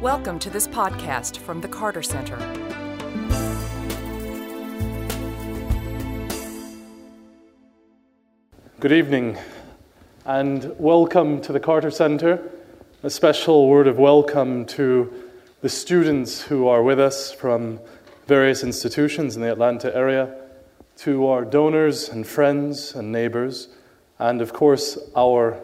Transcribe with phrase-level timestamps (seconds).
[0.00, 2.36] Welcome to this podcast from the Carter Center.
[8.78, 9.36] Good evening,
[10.24, 12.48] and welcome to the Carter Center.
[13.02, 15.12] A special word of welcome to
[15.62, 17.80] the students who are with us from
[18.28, 20.32] various institutions in the Atlanta area,
[20.98, 23.66] to our donors and friends and neighbors,
[24.20, 25.60] and of course, our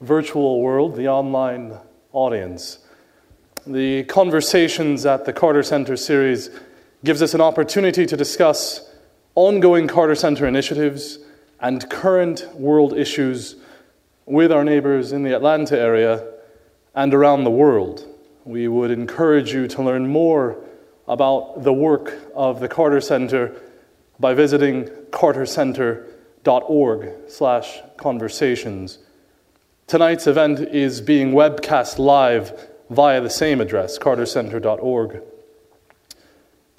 [0.00, 1.78] virtual world, the online
[2.12, 2.80] audience.
[3.70, 6.48] The Conversations at the Carter Center series
[7.04, 8.90] gives us an opportunity to discuss
[9.34, 11.18] ongoing Carter Center initiatives
[11.60, 13.56] and current world issues
[14.24, 16.26] with our neighbors in the Atlanta area
[16.94, 18.06] and around the world.
[18.46, 20.64] We would encourage you to learn more
[21.06, 23.54] about the work of the Carter Center
[24.18, 28.98] by visiting cartercenter.org slash conversations.
[29.86, 35.22] Tonight's event is being webcast live via the same address, cartercenter.org.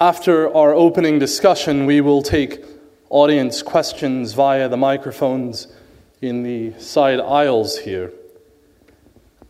[0.00, 2.64] After our opening discussion, we will take
[3.10, 5.68] audience questions via the microphones
[6.22, 8.12] in the side aisles here.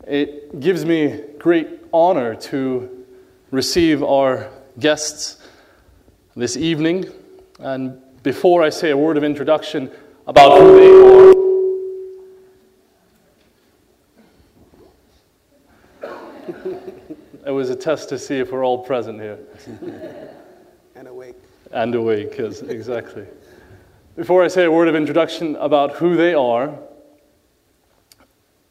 [0.07, 3.05] It gives me great honor to
[3.51, 5.39] receive our guests
[6.35, 7.07] this evening.
[7.59, 9.91] And before I say a word of introduction
[10.27, 11.30] about who they are,
[17.61, 19.39] was a test to see if we're all present here.
[20.95, 21.37] and awake.
[21.71, 23.27] And awake, yes, exactly.
[24.17, 26.79] Before I say a word of introduction about who they are,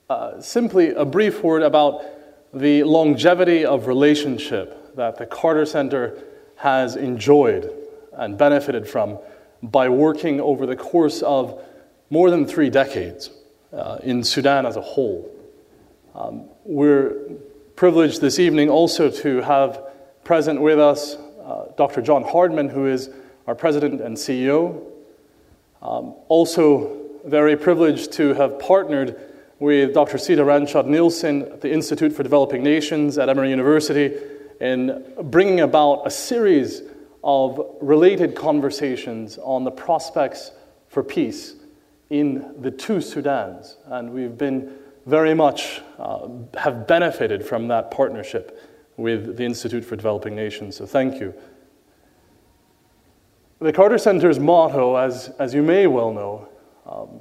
[0.10, 2.04] uh, simply a brief word about
[2.52, 6.24] the longevity of relationship that the Carter Center
[6.56, 7.72] has enjoyed
[8.14, 9.20] and benefited from
[9.62, 11.62] by working over the course of
[12.10, 13.30] more than three decades
[13.72, 15.30] uh, in Sudan as a whole.
[16.16, 17.38] Um, we're
[17.80, 19.82] privileged this evening also to have
[20.26, 22.02] present with us uh, Dr.
[22.02, 23.10] John Hardman, who is
[23.48, 24.84] our president and CEO.
[25.82, 29.18] Um, also, very privileged to have partnered
[29.60, 30.18] with Dr.
[30.18, 34.14] Sita Ranchod Nilsson at the Institute for Developing Nations at Emory University
[34.60, 36.82] in bringing about a series
[37.24, 40.52] of related conversations on the prospects
[40.90, 41.56] for peace
[42.10, 43.78] in the two Sudans.
[43.86, 44.79] And we've been
[45.10, 46.28] very much uh,
[46.58, 48.62] have benefited from that partnership
[48.96, 50.76] with the Institute for Developing Nations.
[50.76, 51.34] So thank you.
[53.60, 56.50] The Carter Center's motto, as, as you may well know,
[56.86, 57.20] um,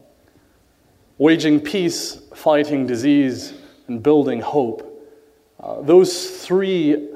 [1.16, 3.54] waging peace, fighting disease,
[3.88, 4.84] and building hope.
[5.58, 7.08] Uh, those three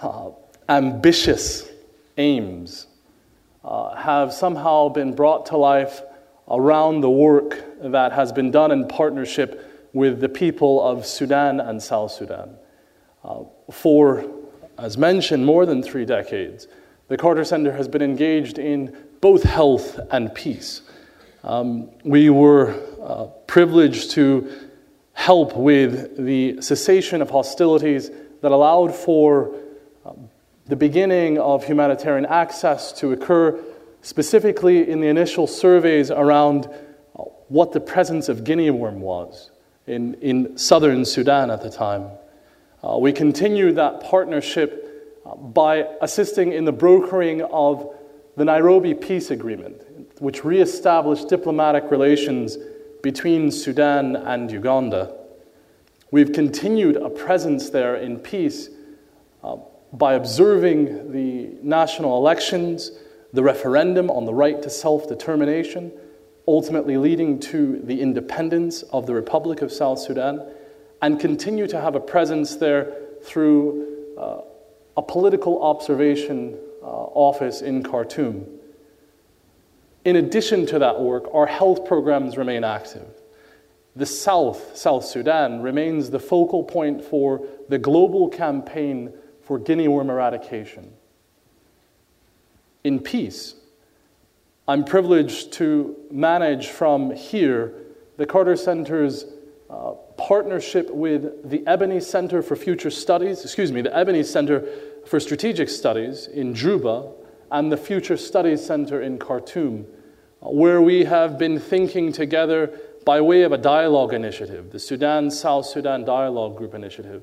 [0.00, 0.30] uh,
[0.68, 1.68] ambitious
[2.18, 2.86] aims
[3.64, 6.02] uh, have somehow been brought to life
[6.50, 11.82] around the work that has been done in partnership with the people of Sudan and
[11.82, 12.56] South Sudan.
[13.24, 14.24] Uh, for,
[14.78, 16.68] as mentioned, more than three decades,
[17.08, 20.82] the Carter Center has been engaged in both health and peace.
[21.42, 24.68] Um, we were uh, privileged to
[25.14, 28.10] help with the cessation of hostilities
[28.40, 29.54] that allowed for
[30.04, 30.28] um,
[30.66, 33.58] the beginning of humanitarian access to occur,
[34.02, 39.50] specifically in the initial surveys around uh, what the presence of guinea worm was
[39.88, 42.10] in, in southern Sudan at the time.
[42.82, 47.94] Uh, we continued that partnership uh, by assisting in the brokering of
[48.36, 49.82] the Nairobi Peace Agreement,
[50.20, 52.56] which reestablished diplomatic relations
[53.02, 55.16] between Sudan and Uganda.
[56.10, 58.68] We've continued a presence there in peace
[59.42, 59.56] uh,
[59.92, 62.92] by observing the national elections,
[63.32, 65.92] the referendum on the right to self determination
[66.48, 70.40] ultimately leading to the independence of the Republic of South Sudan,
[71.02, 72.92] and continue to have a presence there
[73.22, 74.40] through uh,
[74.96, 78.46] a political observation uh, office in Khartoum.
[80.06, 83.06] In addition to that work, our health programs remain active.
[83.94, 89.12] The South, South Sudan, remains the focal point for the global campaign
[89.42, 90.94] for guinea worm eradication.
[92.84, 93.54] In peace,
[94.68, 97.72] I'm privileged to manage from here
[98.18, 99.24] the Carter Center's
[99.70, 104.68] uh, partnership with the Ebony Center for Future Studies, excuse me, the Ebony Center
[105.06, 107.10] for Strategic Studies in Juba
[107.50, 109.86] and the Future Studies Center in Khartoum,
[110.40, 115.64] where we have been thinking together by way of a dialogue initiative, the Sudan South
[115.64, 117.22] Sudan Dialogue Group Initiative.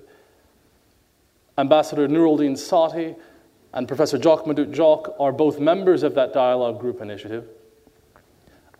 [1.60, 3.16] Ambassador Nureldin Satti
[3.76, 7.46] and Professor Jok Madut Jok are both members of that dialogue group initiative.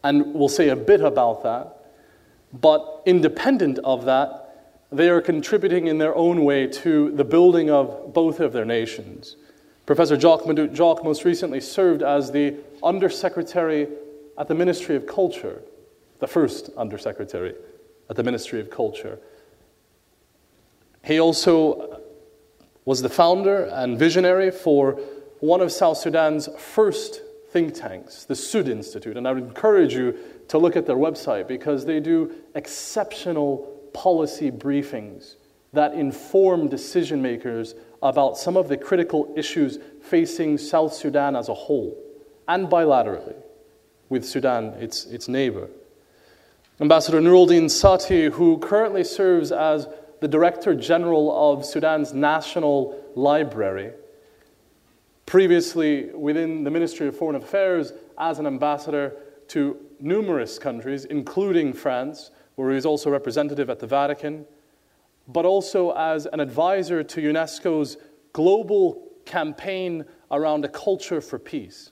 [0.04, 1.92] And we'll say a bit about that.
[2.54, 4.42] But independent of that,
[4.92, 9.36] they are contributing in their own way to the building of both of their nations.
[9.86, 13.90] Professor Jok Madut Jok most recently served as the Undersecretary
[14.38, 15.62] at the Ministry of Culture,
[16.20, 17.54] the first Undersecretary
[18.10, 19.20] at the Ministry of Culture.
[21.04, 22.02] He also
[22.86, 24.94] was the founder and visionary for
[25.40, 29.18] one of South Sudan's first think tanks, the Sudd Institute.
[29.18, 30.18] And I would encourage you
[30.50, 33.58] to look at their website because they do exceptional
[33.94, 35.36] policy briefings
[35.74, 41.54] that inform decision makers about some of the critical issues facing South Sudan as a
[41.54, 41.98] whole
[42.48, 43.36] and bilaterally
[44.10, 45.70] with Sudan, its, its neighbor.
[46.80, 49.88] Ambassador Nureldin Satti, who currently serves as
[50.22, 53.94] the Director General of Sudan's National Library,
[55.26, 59.16] previously within the Ministry of Foreign Affairs as an ambassador
[59.50, 64.46] to numerous countries, including France, where he was also representative at the Vatican,
[65.28, 67.98] but also as an advisor to UNESCO's
[68.34, 71.92] global campaign around a culture for peace,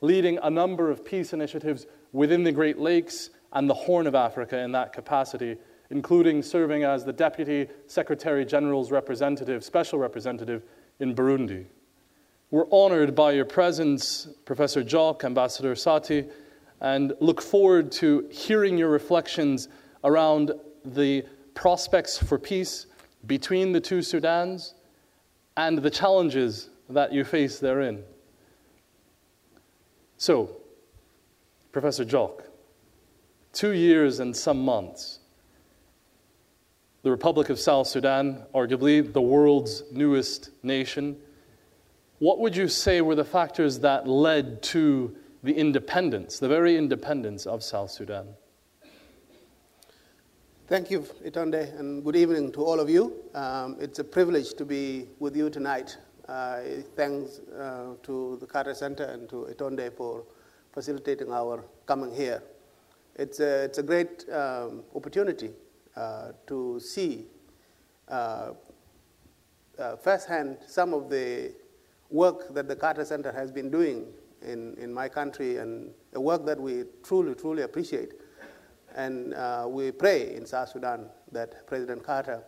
[0.00, 4.58] leading a number of peace initiatives within the Great Lakes and the Horn of Africa
[4.58, 5.56] in that capacity,
[5.92, 10.62] including serving as the Deputy Secretary General's representative, special representative
[11.00, 11.66] in Burundi.
[12.50, 16.30] We're honored by your presence, Professor Jok, Ambassador Satti,
[16.80, 19.68] and look forward to hearing your reflections
[20.02, 20.52] around
[20.84, 21.24] the
[21.54, 22.86] prospects for peace
[23.26, 24.72] between the two Sudans
[25.58, 28.02] and the challenges that you face therein.
[30.16, 30.56] So,
[31.70, 32.44] Professor Jok,
[33.52, 35.18] two years and some months,
[37.02, 41.16] the Republic of South Sudan, arguably the world's newest nation,
[42.20, 47.46] what would you say were the factors that led to the independence, the very independence
[47.46, 48.28] of South Sudan?
[50.68, 53.12] Thank you, Itonde, and good evening to all of you.
[53.34, 55.96] Um, it's a privilege to be with you tonight.
[56.28, 56.60] Uh,
[56.94, 60.22] thanks uh, to the Carter Center and to Itonde for
[60.72, 62.44] facilitating our coming here.
[63.16, 65.50] It's a, it's a great um, opportunity
[66.46, 67.26] to see
[68.08, 68.52] uh,
[69.78, 71.52] uh, firsthand some of the
[72.10, 74.06] work that the Carter Center has been doing
[74.42, 78.12] in, in my country and a work that we truly, truly appreciate.
[78.94, 82.42] And uh, we pray in South Sudan that President Carter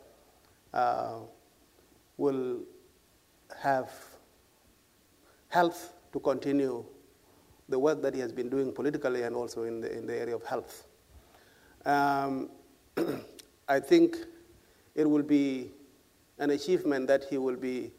[0.74, 1.20] uh,
[2.18, 2.60] will
[3.58, 3.90] have
[5.48, 6.84] health to continue
[7.68, 10.36] the work that he has been doing politically and also in the, in the area
[10.36, 10.86] of health.
[11.86, 12.50] Um,
[13.68, 14.16] I think
[14.94, 15.70] it will be
[16.38, 17.90] an achievement that he will be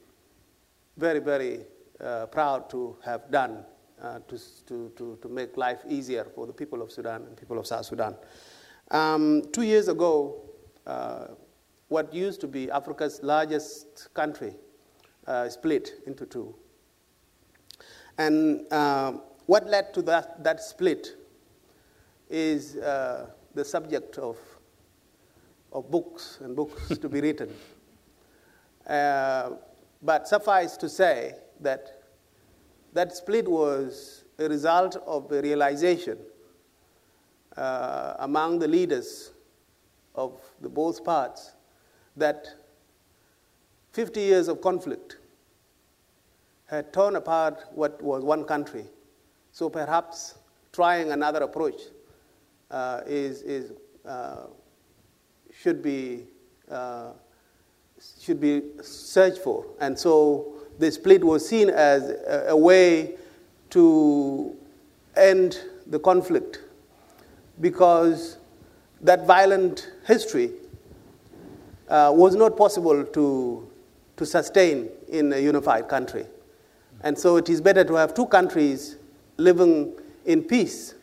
[0.97, 1.61] very, very
[1.99, 3.63] uh, proud to have done
[4.01, 4.37] uh, to,
[4.95, 8.15] to, to, make life easier for the people of Sudan and people of South Sudan.
[8.91, 10.41] Um, two years ago,
[10.85, 11.27] uh,
[11.87, 14.53] what used to be Africa's largest country
[15.27, 16.53] uh, split into two.
[18.17, 19.13] And uh,
[19.45, 21.15] what led to that, that split
[22.29, 24.37] is uh, the subject of,
[25.75, 27.53] of books and books to be written.
[30.05, 32.03] But suffice to say that
[32.93, 36.19] that split was a result of the realization
[37.57, 39.31] uh, among the leaders
[40.13, 41.53] of the both parts
[42.15, 42.45] that
[43.93, 45.17] 50 years of conflict
[46.67, 48.85] had torn apart what was one country.
[49.51, 50.35] So perhaps
[50.71, 51.81] trying another approach
[52.69, 53.71] uh, is, is,
[54.05, 54.47] uh,
[55.65, 56.21] should be
[56.69, 57.09] uh,
[58.21, 59.65] should be searched for.
[59.81, 63.15] And so the split was seen as a, a way
[63.71, 64.55] to
[65.17, 66.59] end the conflict
[67.61, 68.37] because
[69.01, 70.51] that violent history
[71.89, 73.67] uh, was not possible to,
[74.17, 76.25] to sustain in a unified country.
[77.01, 78.97] And so it is better to have two countries
[79.37, 79.95] living
[80.25, 80.93] in peace,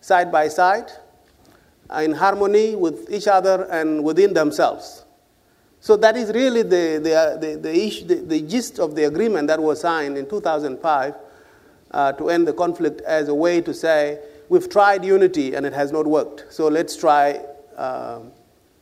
[0.00, 0.90] side by side,
[2.00, 5.04] in harmony with each other and within themselves.
[5.80, 9.80] So that is really the, the, the, the, the, gist of the agreement that was
[9.80, 11.14] signed in 2005
[11.90, 15.72] uh, to end the conflict as a way to say, we've tried unity and it
[15.72, 17.40] has not worked, so let's try
[17.76, 18.20] uh,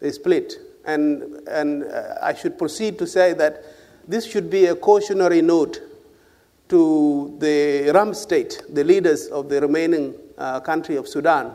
[0.02, 0.56] a split.
[0.84, 3.64] And, and uh, I should proceed to say that
[4.06, 5.80] this should be a cautionary note
[6.68, 11.54] to the Ram state, the leaders of the remaining uh, country of Sudan,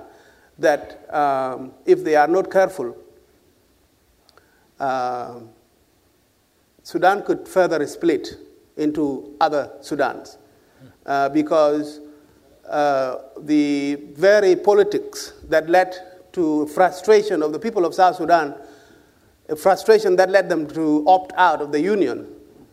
[0.60, 2.96] that um, if they are not careful,
[4.80, 5.40] uh,
[6.84, 8.38] Sudan could further split
[8.78, 10.38] into other Sudans
[11.06, 12.00] uh, because
[12.70, 15.96] uh, the very politics that led
[16.34, 18.56] to frustration of the people of South Sudan
[19.48, 22.28] a frustration that led them to opt out of the union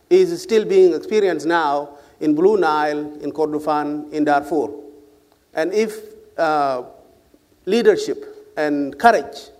[0.08, 4.68] is still being experienced now in Blue Nile, in Kordofan, in Darfur.
[5.54, 5.98] And if
[6.38, 6.84] uh,
[7.66, 9.50] leadership and courage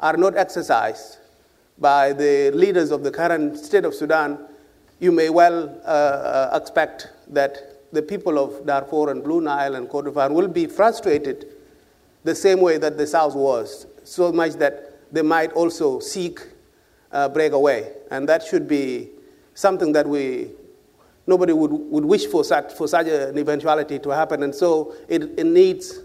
[0.00, 1.18] are not exercised
[1.78, 4.38] by the leaders of the current state of Sudan,
[4.98, 9.88] you may well uh, uh expect that the people of Darfur and Blue Nile and
[9.88, 11.46] Kordofan will be frustrated
[12.24, 16.40] the same way that the South was, so much that they might also seek
[17.12, 17.92] uh, break away.
[18.10, 19.08] And that should be
[19.54, 20.50] something that we,
[21.26, 24.42] nobody would, would wish for such, for such an eventuality to happen.
[24.42, 26.00] And so it, it needs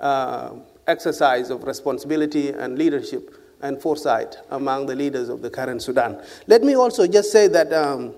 [0.00, 0.50] uh,
[0.86, 6.22] exercise of responsibility and leadership and foresight among the leaders of the current Sudan.
[6.46, 8.14] Let me also just say that, um,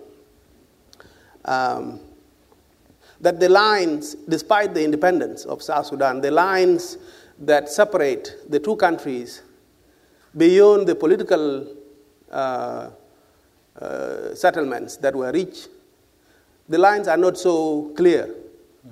[1.45, 2.01] um,
[3.21, 6.99] that the lines, despite the independence of South Sudan, the lines
[7.39, 9.43] that separate the two countries
[10.37, 11.67] beyond the political
[12.31, 12.91] uh,
[13.81, 15.69] uh, settlements that were reached,
[16.69, 18.35] the lines are not so clear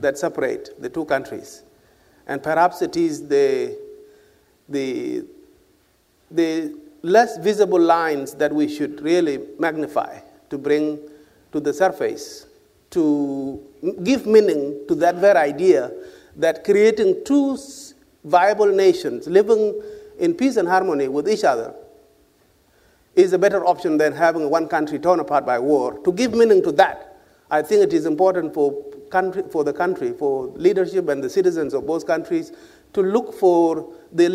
[0.01, 1.64] that separate the two countries.
[2.27, 3.79] And perhaps it is the,
[4.69, 5.27] the,
[6.31, 10.99] the less visible lines that we should really magnify to bring
[11.53, 12.47] to the surface,
[12.91, 13.61] to
[14.03, 15.93] give meaning to that very idea
[16.37, 17.57] that creating two
[18.25, 19.81] viable nations living
[20.19, 21.75] in peace and harmony with each other
[23.15, 25.99] is a better option than having one country torn apart by war.
[26.05, 27.17] To give meaning to that,
[27.51, 28.73] I think it is important for,
[29.15, 32.53] country, for the country, for leadership and the citizens of both countries
[32.95, 34.29] to look for the,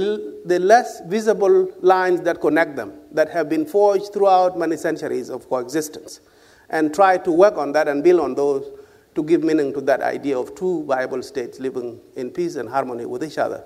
[0.45, 5.49] the less visible lines that connect them, that have been forged throughout many centuries of
[5.49, 6.21] coexistence,
[6.69, 8.71] and try to work on that and build on those
[9.15, 13.05] to give meaning to that idea of two viable states living in peace and harmony
[13.05, 13.63] with each other.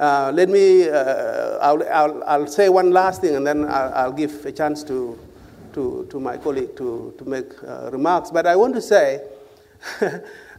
[0.00, 4.12] Uh, let me, uh, I'll, I'll, I'll, say one last thing and then I'll, I'll,
[4.12, 5.18] give a chance to,
[5.72, 8.30] to, to my colleague to, to make uh, remarks.
[8.30, 9.20] But I want to say,
[10.02, 10.18] uh,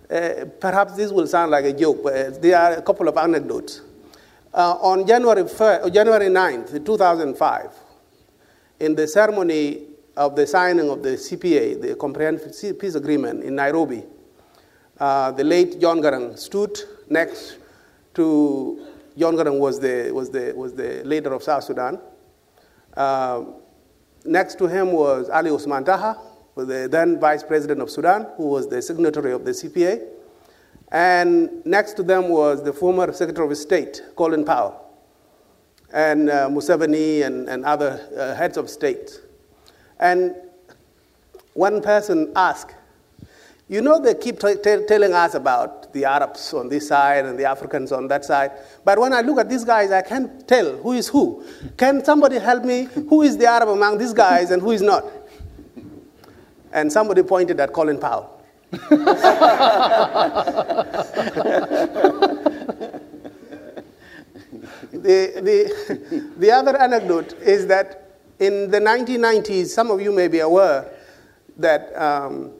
[0.60, 3.82] perhaps this will sound like a joke, but there are a couple of anecdotes.
[4.54, 7.72] Uh, on January, 1st, January 9th, 2005,
[8.80, 9.84] in the ceremony
[10.18, 14.04] of the signing of the CPA, the Comprehensive Peace Agreement in Nairobi,
[15.00, 16.78] uh, the late John Garang stood
[17.10, 17.58] next
[18.16, 18.86] to
[19.18, 22.00] John Garang was the, was the, was the leader of South Sudan.
[22.96, 23.44] Uh,
[24.26, 26.18] next to him was Ali Osman Taha,
[26.66, 30.06] the then vice president of Sudan, who was the signatory of the CPA.
[30.92, 34.90] And next to them was the former Secretary of State, Colin Powell,
[35.94, 39.22] and uh, Museveni and, and other uh, heads of state.
[40.00, 40.36] And
[41.54, 42.74] one person asked,
[43.68, 47.38] you know, they keep t- t- telling us about the Arabs on this side and
[47.38, 48.52] the Africans on that side.
[48.84, 51.46] But when I look at these guys, I can't tell who is who.
[51.78, 52.88] Can somebody help me?
[53.10, 55.06] Who is the Arab among these guys and who is not?
[56.72, 58.36] And somebody pointed at Colin Powell.
[58.72, 58.80] the,
[64.92, 70.90] the, the other anecdote is that in the 1990s, some of you may be aware
[71.58, 71.96] that.
[72.00, 72.54] Um,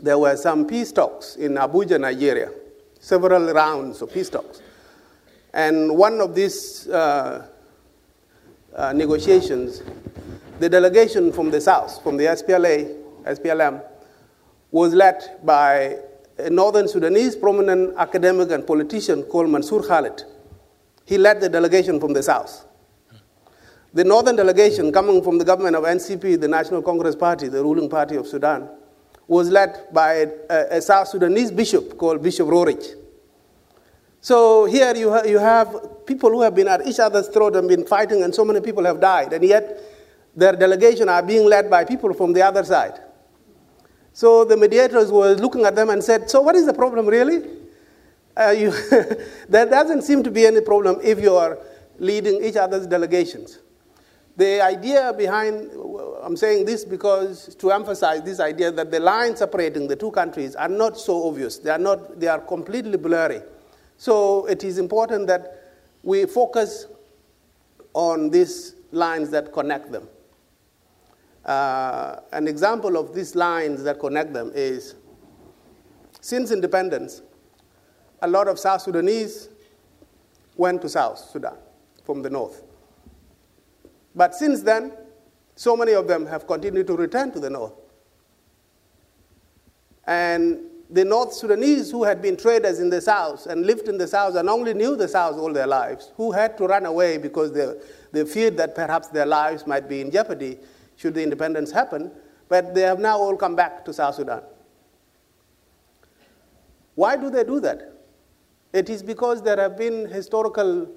[0.00, 2.50] there were some peace talks in Abuja, Nigeria,
[3.00, 4.60] several rounds of peace talks.
[5.52, 7.46] And one of these uh,
[8.76, 9.82] uh, negotiations,
[10.60, 12.97] the delegation from the South, from the SPLA,
[13.28, 13.82] SPLM,
[14.70, 15.96] was led by
[16.38, 20.22] a northern Sudanese prominent academic and politician called Mansour Khalid.
[21.04, 22.66] He led the delegation from the South.
[23.94, 27.88] The northern delegation, coming from the government of NCP, the National Congress Party, the ruling
[27.88, 28.68] party of Sudan,
[29.26, 32.94] was led by a, a South Sudanese bishop called Bishop Roric.
[34.20, 37.68] So here you, ha- you have people who have been at each other's throat and
[37.68, 39.80] been fighting, and so many people have died, and yet
[40.36, 43.00] their delegation are being led by people from the other side.
[44.18, 47.40] So the mediators were looking at them and said, So what is the problem really?
[48.36, 48.72] Uh, you
[49.48, 51.56] there doesn't seem to be any problem if you are
[52.00, 53.60] leading each other's delegations.
[54.36, 55.70] The idea behind,
[56.20, 60.56] I'm saying this because to emphasize this idea that the lines separating the two countries
[60.56, 61.58] are not so obvious.
[61.58, 63.40] They are, not, they are completely blurry.
[63.98, 66.88] So it is important that we focus
[67.94, 70.08] on these lines that connect them.
[71.48, 74.96] Uh, an example of these lines that connect them is
[76.20, 77.22] since independence,
[78.20, 79.48] a lot of South Sudanese
[80.58, 81.56] went to South Sudan
[82.04, 82.64] from the north.
[84.14, 84.92] But since then,
[85.56, 87.72] so many of them have continued to return to the north.
[90.06, 94.06] And the North Sudanese who had been traders in the South and lived in the
[94.06, 97.52] South and only knew the South all their lives, who had to run away because
[97.52, 97.72] they,
[98.12, 100.58] they feared that perhaps their lives might be in jeopardy
[100.98, 102.10] should the independence happen,
[102.48, 104.42] but they have now all come back to South Sudan.
[106.96, 107.92] Why do they do that?
[108.72, 110.90] It is because there have been historical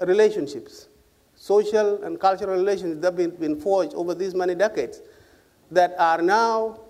[0.00, 0.88] relationships,
[1.36, 5.00] social and cultural relations that have been, been forged over these many decades
[5.70, 6.80] that are now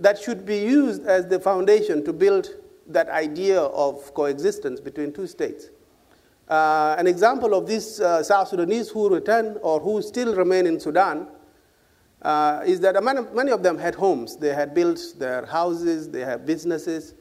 [0.00, 2.50] that should be used as the foundation to build
[2.88, 5.70] that idea of coexistence between two states.
[6.48, 10.80] Uh, an example of these uh, South Sudanese who return or who still remain in
[10.80, 11.28] Sudan
[12.26, 14.36] uh, is that many, of them had homes.
[14.36, 17.14] They had built their houses, they had businesses,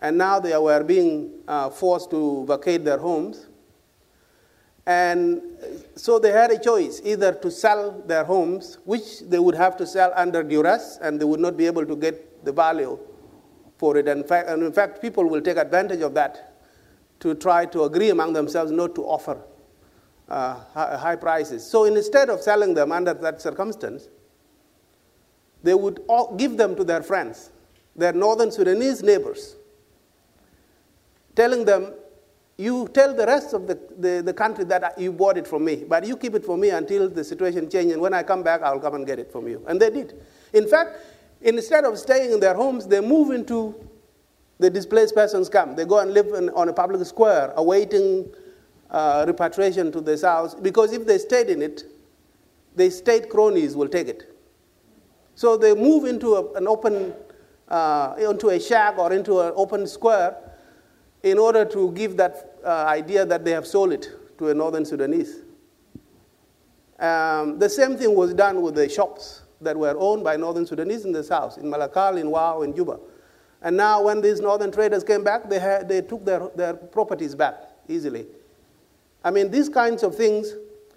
[0.00, 3.46] and now they were being uh, forced to vacate their homes.
[4.84, 5.42] And
[5.94, 9.86] so they had a choice either to sell their homes, which they would have to
[9.86, 12.98] sell under duress, and they would not be able to get the value
[13.78, 14.08] for it.
[14.08, 16.56] And, fact, and in fact, people will take advantage of that
[17.20, 19.40] to try to agree among themselves not to offer
[20.28, 21.64] uh, high prices.
[21.64, 24.08] So instead of selling them under that circumstance,
[25.62, 26.00] they would
[26.36, 27.50] give them to their friends,
[27.94, 29.56] their northern Sudanese neighbors,
[31.34, 31.94] telling them,
[32.58, 35.84] you tell the rest of the, the, the, country that you bought it from me,
[35.88, 37.94] but you keep it for me until the situation changes.
[37.94, 39.64] And when I come back, I'll come and get it from you.
[39.66, 40.20] And they did.
[40.52, 40.98] In fact,
[41.40, 43.74] instead of staying in their homes, they move into
[44.58, 45.76] the displaced persons camp.
[45.76, 48.30] They go and live in, on a public square, awaiting
[48.90, 51.84] uh, repatriation to the south, because if they stayed in it,
[52.76, 54.31] the state cronies will take it.
[55.42, 57.12] So they move into a, an open,
[57.66, 60.36] uh, into a shack or into an open square
[61.24, 64.06] in order to give that uh, idea that they have sold it
[64.38, 65.40] to a northern Sudanese.
[66.96, 71.04] Um, the same thing was done with the shops that were owned by northern Sudanese
[71.04, 73.00] in the south, in Malakal, in Wau, in Juba.
[73.62, 77.34] And now, when these northern traders came back, they, had, they took their, their properties
[77.34, 77.56] back
[77.88, 78.26] easily.
[79.24, 80.54] I mean, these kinds of things,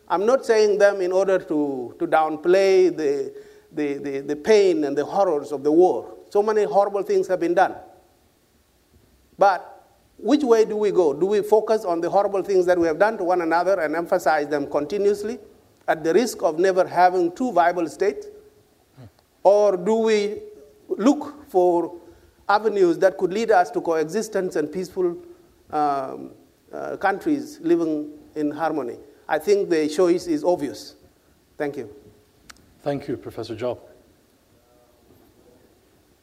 [0.08, 3.34] I'm not saying them in order to, to downplay the,
[3.76, 6.16] the, the, the pain and the horrors of the war.
[6.30, 7.76] So many horrible things have been done.
[9.38, 9.72] But
[10.18, 11.14] which way do we go?
[11.14, 13.96] Do we focus on the horrible things that we have done to one another and
[13.96, 15.40] emphasize them continuously
[15.88, 18.28] at the risk of never having two viable states?
[19.44, 20.42] Or do we
[20.90, 22.00] look for
[22.48, 25.18] avenues that could lead us to coexistence and peaceful
[25.70, 26.32] um,
[26.74, 28.98] uh, countries living in harmony?
[29.28, 30.96] I think the choice is obvious.
[31.58, 32.05] Thank you.
[32.86, 33.80] Thank you, Professor Jok.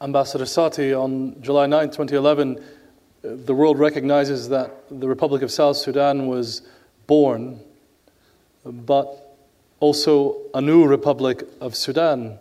[0.00, 2.64] Ambassador Satti, on July 9, 2011,
[3.22, 6.62] the world recognizes that the Republic of South Sudan was
[7.08, 7.58] born,
[8.64, 9.36] but
[9.80, 12.38] also a new Republic of Sudan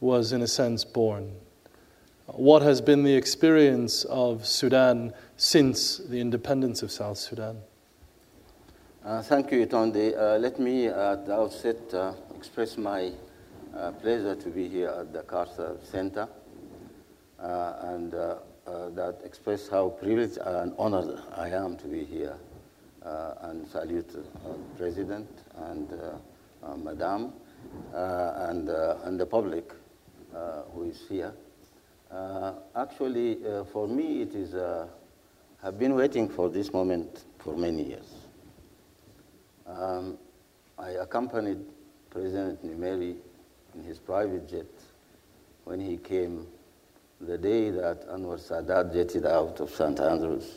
[0.00, 1.30] was, in a sense, born.
[2.26, 7.58] What has been the experience of Sudan since the independence of South Sudan?
[9.04, 10.12] Uh, thank you, Tonde.
[10.16, 13.12] Uh, let me at the outset uh, express my
[13.76, 16.28] uh, pleasure to be here at the Carter Center
[17.38, 22.36] uh, and uh, uh, that express how privileged and honored I am to be here
[23.42, 24.14] and salute
[24.76, 25.88] President and
[26.84, 27.32] Madam
[27.94, 29.72] and, and the public
[30.74, 31.32] who is here.
[32.76, 33.38] actually,
[33.72, 34.54] for me, it is,
[35.62, 38.14] I've been waiting for this moment for many years.
[39.66, 40.18] Um,
[40.78, 41.60] I accompanied
[42.10, 43.16] President Numeri
[43.74, 44.66] in his private jet
[45.64, 46.46] when he came
[47.20, 50.00] the day that Anwar Sadat jetted out of St.
[50.00, 50.54] Andrews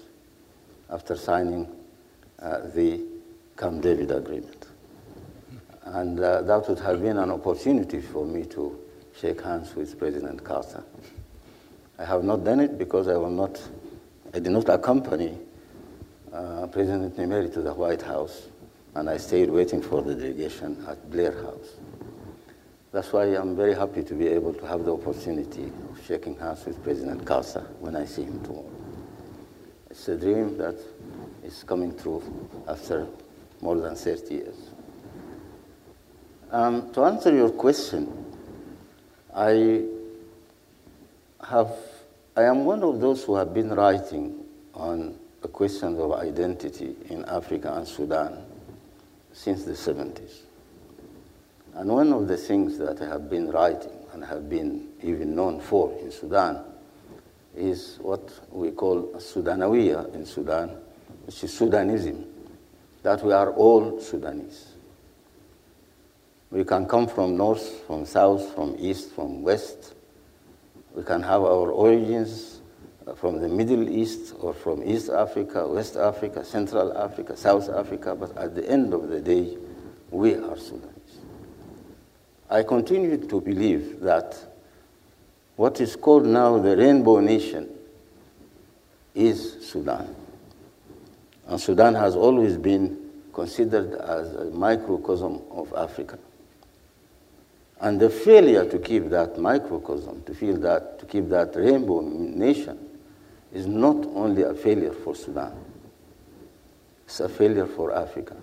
[0.89, 1.67] after signing
[2.39, 3.01] uh, the
[3.57, 4.67] Camp David Agreement.
[5.85, 8.79] And uh, that would have been an opportunity for me to
[9.19, 10.83] shake hands with President Carter.
[11.99, 13.61] I have not done it because I, not,
[14.33, 15.37] I did not accompany
[16.33, 18.47] uh, President Numeri to the White House,
[18.95, 21.75] and I stayed waiting for the delegation at Blair House.
[22.93, 26.63] That's why I'm very happy to be able to have the opportunity of shaking hands
[26.63, 28.69] with President Carter when I see him tomorrow.
[29.89, 30.75] It's a dream that
[31.43, 32.21] is coming true
[32.67, 33.07] after
[33.61, 34.69] more than 30 years.
[36.51, 38.27] Um, to answer your question,
[39.35, 39.85] I
[41.49, 41.75] have,
[42.37, 47.25] I am one of those who have been writing on the questions of identity in
[47.25, 48.45] Africa and Sudan
[49.31, 50.41] since the 70s.
[51.75, 55.59] And one of the things that I have been writing and have been even known
[55.59, 56.63] for in Sudan
[57.55, 60.77] is what we call Sudanawiya in Sudan,
[61.25, 62.25] which is Sudanism,
[63.01, 64.73] that we are all Sudanese.
[66.51, 69.95] We can come from north, from south, from east, from west.
[70.93, 72.61] We can have our origins
[73.15, 78.37] from the Middle East or from East Africa, West Africa, Central Africa, South Africa, but
[78.37, 79.57] at the end of the day,
[80.11, 80.92] we are Sudanese.
[82.53, 84.37] I continue to believe that
[85.55, 87.67] what is called now the Rainbow Nation
[89.15, 90.15] is Sudan.
[91.47, 96.19] And Sudan has always been considered as a microcosm of Africa.
[97.81, 102.77] And the failure to keep that microcosm, to feel that, to keep that rainbow nation,
[103.51, 105.53] is not only a failure for Sudan.
[107.07, 108.35] It's a failure for Africa.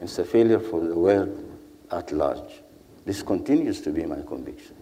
[0.00, 1.58] It's a failure for the world
[1.90, 2.61] at large.
[3.04, 4.76] This continues to be my conviction.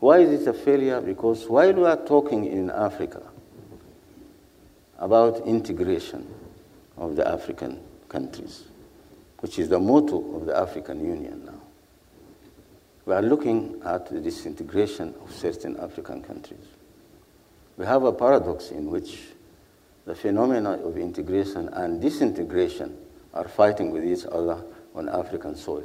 [0.00, 1.00] Why is it a failure?
[1.00, 3.22] Because while we are talking in Africa
[4.98, 6.26] about integration
[6.96, 8.64] of the African countries,
[9.40, 11.60] which is the motto of the African Union now,
[13.04, 16.66] we are looking at the disintegration of certain African countries.
[17.76, 19.20] We have a paradox in which
[20.06, 22.96] the phenomena of integration and disintegration
[23.34, 24.62] are fighting with each other
[24.94, 25.84] on African soil.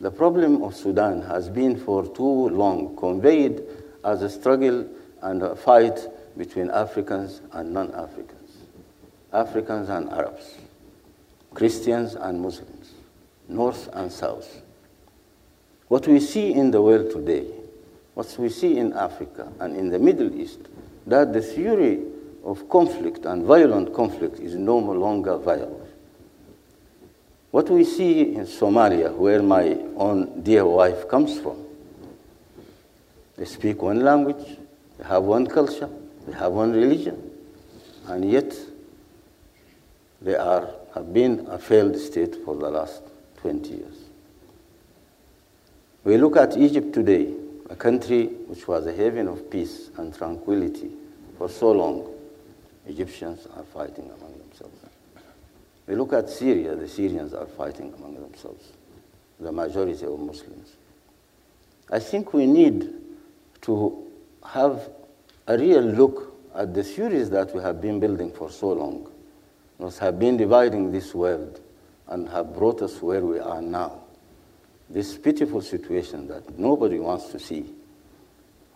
[0.00, 3.62] The problem of Sudan has been for too long conveyed
[4.04, 4.86] as a struggle
[5.22, 5.98] and a fight
[6.36, 8.58] between Africans and non Africans,
[9.32, 10.54] Africans and Arabs,
[11.54, 12.92] Christians and Muslims,
[13.48, 14.60] North and South.
[15.88, 17.46] What we see in the world today,
[18.14, 20.58] what we see in Africa and in the Middle East,
[21.06, 22.02] that the theory
[22.44, 25.85] of conflict and violent conflict is no longer viable.
[27.50, 31.64] What we see in Somalia, where my own dear wife comes from,
[33.36, 34.58] they speak one language,
[34.98, 35.88] they have one culture,
[36.26, 37.30] they have one religion,
[38.06, 38.54] and yet
[40.20, 43.02] they are, have been a failed state for the last
[43.42, 43.96] 20 years.
[46.04, 47.34] We look at Egypt today,
[47.68, 50.90] a country which was a haven of peace and tranquility
[51.36, 52.08] for so long.
[52.86, 54.45] Egyptians are fighting among themselves.
[55.86, 58.72] We look at Syria, the Syrians are fighting among themselves,
[59.38, 60.76] the majority of Muslims.
[61.90, 62.92] I think we need
[63.62, 64.04] to
[64.44, 64.90] have
[65.46, 69.08] a real look at the theories that we have been building for so long,
[69.78, 71.60] those have been dividing this world
[72.08, 74.00] and have brought us where we are now.
[74.88, 77.74] This pitiful situation that nobody wants to see,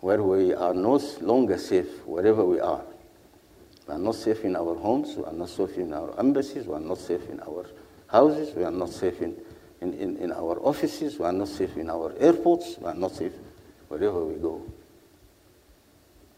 [0.01, 2.83] where we are no longer safe wherever we are.
[3.91, 6.73] We are not safe in our homes, we are not safe in our embassies, we
[6.75, 7.65] are not safe in our
[8.07, 9.35] houses, we are not safe in,
[9.81, 13.11] in, in, in our offices, we are not safe in our airports, we are not
[13.11, 13.33] safe
[13.89, 14.61] wherever we go.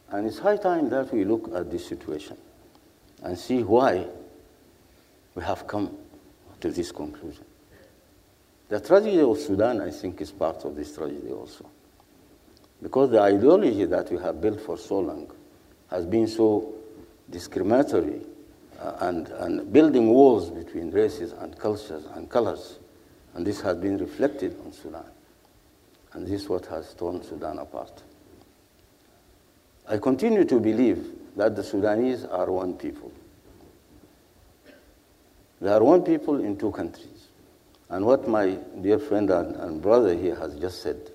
[0.10, 2.38] And it's high time that we look at this situation
[3.22, 4.08] and see why
[5.36, 5.96] we have come
[6.60, 7.46] to this conclusion.
[8.70, 11.70] The tragedy of Sudan, I think, is part of this tragedy also.
[12.82, 15.32] Because the ideology that we have built for so long
[15.92, 16.80] has been so
[17.30, 18.22] discriminatory
[18.80, 22.80] uh, and, and building walls between races and cultures and colors.
[23.34, 25.06] And this has been reflected on Sudan.
[26.14, 28.04] And this is what has torn Sudan apart.
[29.88, 31.06] I continue to believe
[31.36, 33.12] that the Sudanese are one people.
[35.60, 37.28] They are one people in two countries.
[37.90, 41.12] And what my dear friend and, and brother here has just said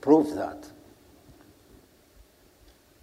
[0.00, 0.68] proves that.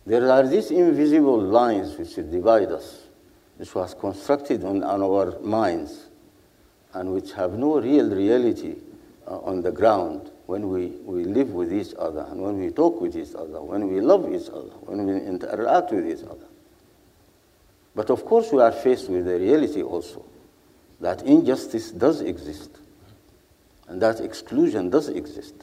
[0.10, 3.04] There are these invisible lines which divide us,
[3.58, 6.08] which was constructed on, on our minds,
[6.96, 8.74] and which have no real reality
[9.28, 13.00] uh, on the ground when we, we live with each other, and when we talk
[13.00, 16.48] with each other, when we love each other, when we interact with each other.
[17.94, 20.26] But of course, we are faced with the reality also
[21.02, 22.72] that injustice does exist,
[23.88, 25.54] and that exclusion does exist,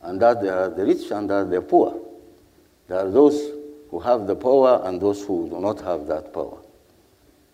[0.00, 2.01] and that there are the rich and there are the poor.
[2.92, 3.40] There are those
[3.90, 6.58] who have the power and those who do not have that power.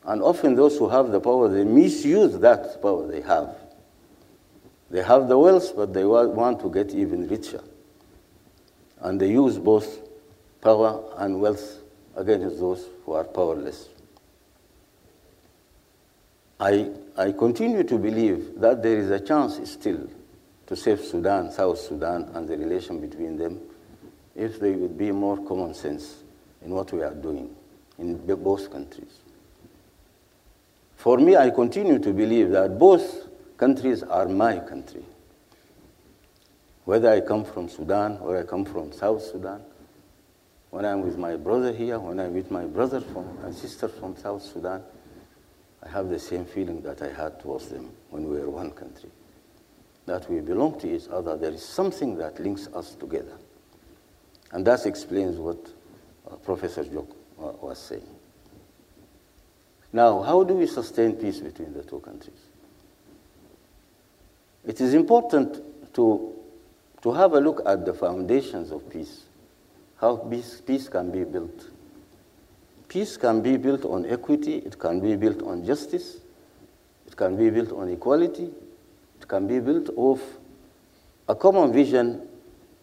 [0.03, 3.55] And often those who have the power, they misuse that power they have.
[4.91, 7.63] They have the wealth, but they want to get even richer.
[8.99, 10.01] And they use both
[10.61, 11.83] power and wealth
[12.17, 13.91] against those who are powerless.
[16.59, 20.01] I, I continue to believe that there is a chance still
[20.67, 23.61] to save Sudan, South Sudan, and the relation between them
[24.39, 26.23] if there would be more common sense
[26.65, 27.55] in what we are doing
[27.99, 29.19] in both countries.
[30.95, 35.03] For me, I continue to believe that both countries are my country.
[36.85, 39.63] Whether I come from Sudan or I come from South Sudan,
[40.71, 44.17] when I'm with my brother here, when I'm with my brother from, and sister from
[44.17, 44.83] South Sudan,
[45.83, 49.11] I have the same feeling that I had towards them when we were one country.
[50.07, 51.37] That we belong to each other.
[51.37, 53.37] There is something that links us together.
[54.53, 55.59] And that explains what
[56.31, 58.07] uh, Professor Jok uh, was saying.
[59.93, 62.41] Now, how do we sustain peace between the two countries?
[64.67, 66.35] It is important to,
[67.03, 69.25] to have a look at the foundations of peace,
[70.01, 71.71] how peace, peace can be built.
[72.89, 76.19] Peace can be built on equity, it can be built on justice,
[77.07, 78.51] it can be built on equality,
[79.21, 80.21] it can be built of
[81.29, 82.28] a common vision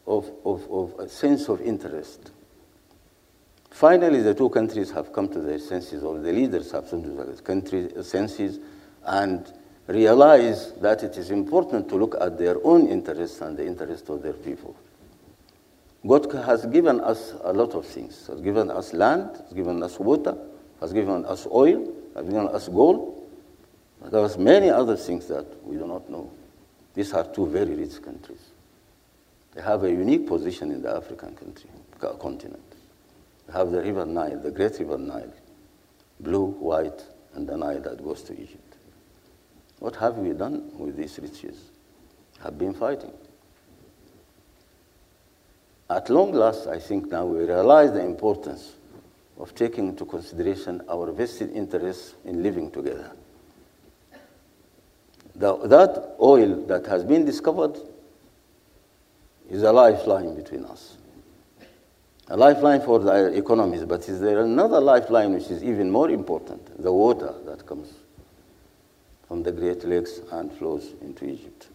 [0.07, 2.31] of, of, of a sense of interest.
[3.71, 7.09] Finally, the two countries have come to their senses, or the leaders have come to
[7.09, 8.59] their country uh, senses,
[9.05, 9.51] and
[9.87, 14.21] realize that it is important to look at their own interests and the interests of
[14.21, 14.75] their people.
[16.07, 18.27] God has given us a lot of things.
[18.27, 20.37] Has given us land, has given us water,
[20.79, 23.27] has given us oil, has given us gold.
[24.09, 26.31] There are many other things that we do not know.
[26.93, 28.51] These are two very rich countries.
[29.55, 31.69] They have a unique position in the African country,
[32.19, 32.61] continent.
[33.47, 35.33] They have the River Nile, the Great River Nile,
[36.19, 37.01] blue, white,
[37.33, 38.75] and the Nile that goes to Egypt.
[39.79, 41.71] What have we done with these riches?
[42.43, 43.13] Have been fighting.
[45.89, 48.73] At long last, I think now we realize the importance
[49.39, 53.11] of taking into consideration our vested interests in living together.
[55.35, 57.77] The, that oil that has been discovered
[59.49, 60.97] is a lifeline between us.
[62.29, 66.81] A lifeline for the economies, but is there another lifeline which is even more important?
[66.81, 67.93] The water that comes
[69.27, 71.67] from the Great Lakes and flows into Egypt.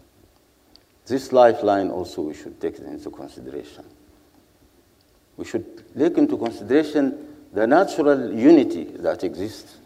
[1.05, 3.85] This lifeline also we should take into consideration.
[5.37, 9.77] We should take into consideration the natural unity that exists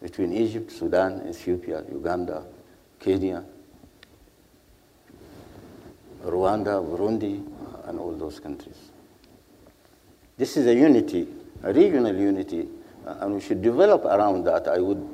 [0.00, 2.44] between Egypt, Sudan, Ethiopia, Uganda,
[2.98, 3.44] Kenya,
[6.24, 7.44] Rwanda, Burundi,
[7.86, 8.90] and all those countries.
[10.36, 11.28] This is a unity,
[11.62, 12.68] a regional unity,
[13.06, 14.68] and we should develop around that.
[14.68, 15.06] I would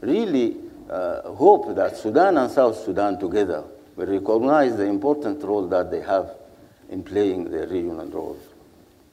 [0.00, 0.56] really
[0.90, 3.64] uh, hope that Sudan and South Sudan together
[3.96, 6.34] will recognize the important role that they have
[6.90, 8.38] in playing their regional role,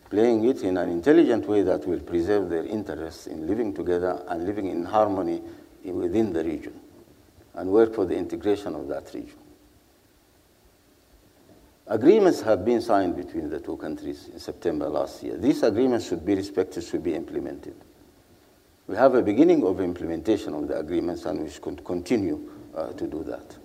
[0.09, 4.45] playing it in an intelligent way that will preserve their interests in living together and
[4.45, 5.41] living in harmony
[5.85, 6.79] within the region,
[7.55, 9.37] and work for the integration of that region.
[11.87, 15.37] Agreements have been signed between the two countries in September last year.
[15.37, 17.75] These agreements should be respected, should be implemented.
[18.87, 23.07] We have a beginning of implementation of the agreements and we should continue uh, to
[23.07, 23.57] do that.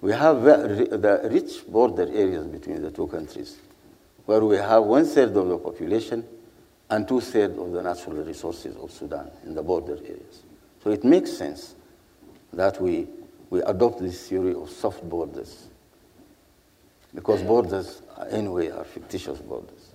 [0.00, 3.58] We have the rich border areas between the two countries,
[4.24, 6.24] where we have one third of the population
[6.88, 10.42] and two thirds of the natural resources of Sudan in the border areas.
[10.82, 11.74] So it makes sense
[12.54, 13.06] that we,
[13.50, 15.68] we adopt this theory of soft borders,
[17.14, 19.94] because borders, anyway, are fictitious borders.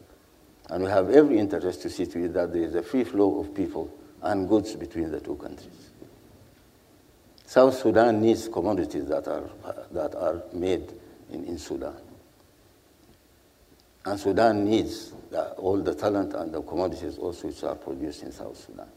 [0.69, 3.39] And we have every interest to see to it that there is a free flow
[3.39, 5.91] of people and goods between the two countries.
[7.45, 9.49] South Sudan needs commodities that are,
[9.91, 10.91] that are made
[11.31, 11.95] in, in Sudan.
[14.05, 18.31] And Sudan needs the, all the talent and the commodities also which are produced in
[18.31, 18.87] South Sudan.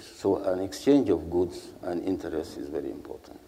[0.00, 3.40] So an exchange of goods and interests is very important.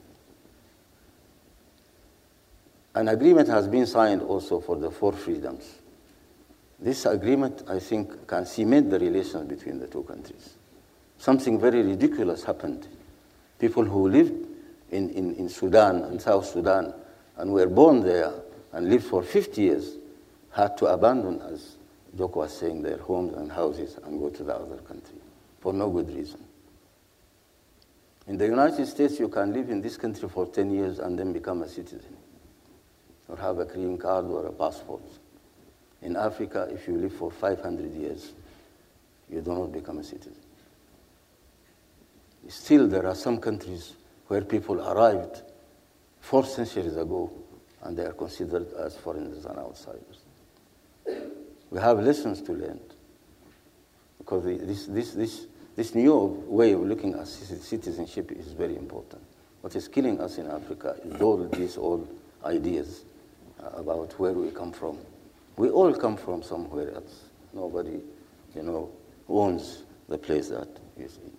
[2.95, 5.81] An agreement has been signed also for the four freedoms
[6.81, 10.55] this agreement, I think, can cement the relations between the two countries.
[11.19, 12.89] Something very ridiculous happened.
[13.59, 14.33] People who lived
[14.91, 16.95] in, in, in Sudan and South Sudan
[17.37, 18.33] and were born there
[18.73, 19.97] and lived for 50 years
[20.53, 21.77] had to abandon, as
[22.17, 25.19] Jok was saying, their homes and houses and go to the other country
[25.61, 26.43] for no good reason.
[28.27, 31.35] In the United States, you can live in this country for 10 years and then
[31.35, 32.17] become a citizen
[33.31, 35.03] or have a green card or a passport.
[36.03, 38.33] In Africa, if you live for 500 years,
[39.31, 40.35] you do not become a citizen.
[42.49, 43.95] Still, there are some countries
[44.27, 45.43] where people arrived
[46.21, 47.31] four centuries ago
[47.83, 50.25] and they are considered as foreigners and outsiders.
[51.71, 52.81] We have lessons to learn
[54.19, 56.15] because this, this, this, this new
[56.47, 59.23] way of looking at citizenship is very important.
[59.61, 62.09] What is killing us in Africa is all these old
[62.45, 63.05] ideas
[63.75, 64.99] about where we come from
[65.61, 67.25] we all come from somewhere else.
[67.53, 68.01] Nobody,
[68.55, 68.91] you know,
[69.29, 70.69] owns the place that
[70.99, 71.33] you see.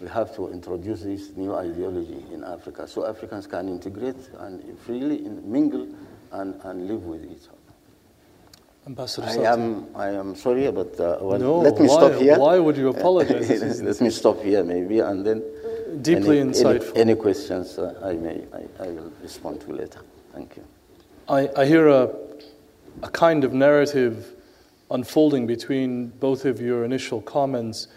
[0.00, 5.20] We have to introduce this new ideology in Africa so Africans can integrate and freely
[5.20, 5.86] mingle
[6.32, 7.74] and, and live with each other.
[8.88, 12.38] Ambassador I am, I am sorry, but uh, well, no, let me why, stop here.
[12.38, 13.80] Why would you apologize?
[13.82, 15.44] let me stop here, maybe, and then
[16.02, 16.90] deeply any, insightful.
[16.90, 20.00] Any, any questions uh, I may, I, I will respond to later.
[20.38, 20.64] Thank you.
[21.28, 22.14] I, I hear a
[23.02, 24.34] a kind of narrative
[24.90, 27.88] unfolding between both of your initial comments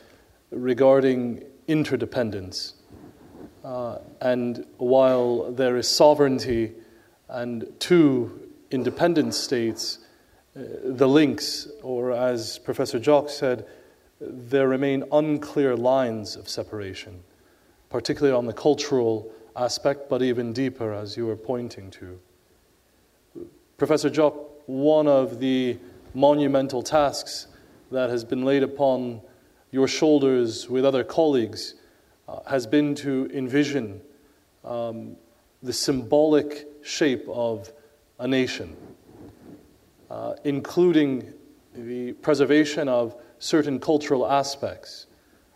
[0.51, 2.73] regarding interdependence.
[3.63, 6.73] Uh, and while there is sovereignty
[7.29, 9.99] and two independent states,
[10.55, 13.65] uh, the links, or as Professor Jok said,
[14.19, 17.23] there remain unclear lines of separation,
[17.89, 22.19] particularly on the cultural aspect, but even deeper, as you were pointing to.
[23.81, 24.35] Professor Jok,
[24.67, 25.75] one of the
[26.13, 27.47] monumental tasks
[27.89, 29.21] that has been laid upon
[29.71, 31.73] your shoulders with other colleagues
[32.27, 33.99] uh, has been to envision
[34.63, 35.15] um,
[35.63, 37.73] the symbolic shape of
[38.19, 38.77] a nation,
[40.11, 41.33] uh, including
[41.73, 45.07] the preservation of certain cultural aspects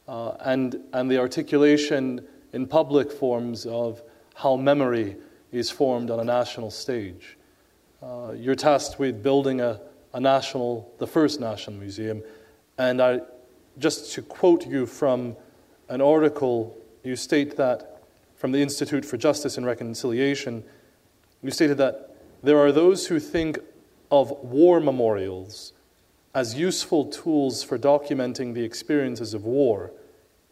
[0.08, 4.02] uh, and, and the articulation in public forms of
[4.34, 5.16] how memory
[5.52, 7.38] is formed on a national stage.
[8.02, 9.80] Uh, you're tasked with building a,
[10.14, 12.22] a national, the first national museum,
[12.78, 13.22] and I,
[13.78, 15.36] just to quote you from
[15.90, 18.04] an article, you state that
[18.36, 20.64] from the Institute for Justice and Reconciliation,
[21.42, 23.60] you stated that there are those who think
[24.12, 25.74] of war memorials
[26.34, 29.92] as useful tools for documenting the experiences of war,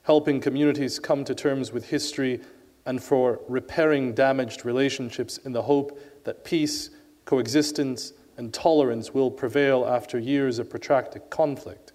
[0.03, 2.39] helping communities come to terms with history,
[2.86, 6.89] and for repairing damaged relationships in the hope that peace,
[7.25, 11.93] coexistence, and tolerance will prevail after years of protracted conflict.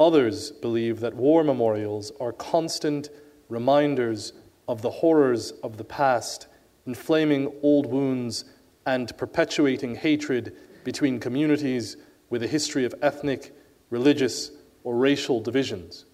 [0.00, 3.08] Others believe that war memorials are constant
[3.48, 4.32] reminders
[4.68, 6.46] of the horrors of the past,
[6.86, 8.44] inflaming old wounds
[8.86, 11.96] and perpetuating hatred between communities
[12.30, 13.54] with a history of ethnic,
[13.90, 14.50] religious,
[14.82, 16.06] or racial divisions.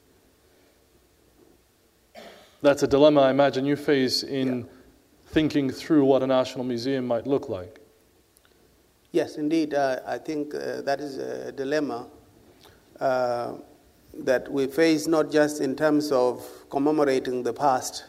[2.60, 4.64] That's a dilemma I imagine you face in yeah.
[5.26, 7.77] thinking through what a national museum might look like.
[9.10, 9.72] Yes, indeed.
[9.72, 12.06] Uh, I think uh, that is a dilemma
[13.00, 13.54] uh,
[14.18, 18.04] that we face not just in terms of commemorating the past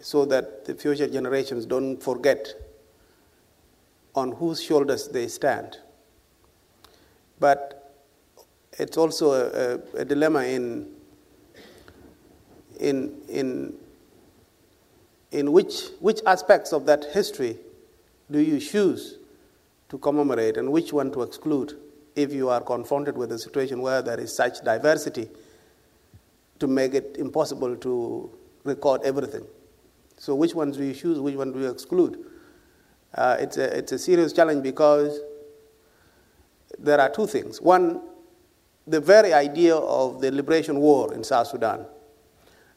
[0.00, 2.54] so that the future generations don't forget
[4.16, 5.78] on whose shoulders they stand,
[7.38, 7.94] but
[8.72, 10.88] it's also a, a, a dilemma in,
[12.80, 13.74] in, in,
[15.30, 17.58] in which, which aspects of that history
[18.30, 19.18] do you choose
[19.88, 21.78] to commemorate and which one to exclude
[22.16, 25.28] if you are confronted with a situation where there is such diversity
[26.58, 28.30] to make it impossible to
[28.64, 29.44] record everything.
[30.16, 32.24] So, which ones do you choose, which one do you exclude?
[33.14, 35.20] Uh, it's, a, it's a serious challenge because
[36.78, 37.60] there are two things.
[37.60, 38.00] One,
[38.86, 41.86] the very idea of the liberation war in South Sudan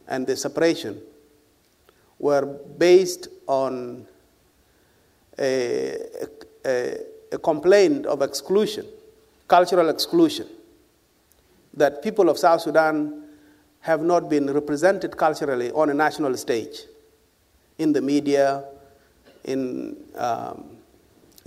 [0.08, 1.02] and the separation
[2.20, 2.46] were
[2.78, 4.08] based on
[5.40, 5.98] a,
[6.68, 6.98] a,
[7.32, 8.86] a, complaint of exclusion,
[9.48, 10.48] cultural exclusion,
[11.74, 13.24] that people of South Sudan
[13.80, 16.82] have not been represented culturally on a national stage,
[17.78, 18.64] in the media,
[19.46, 20.78] in um,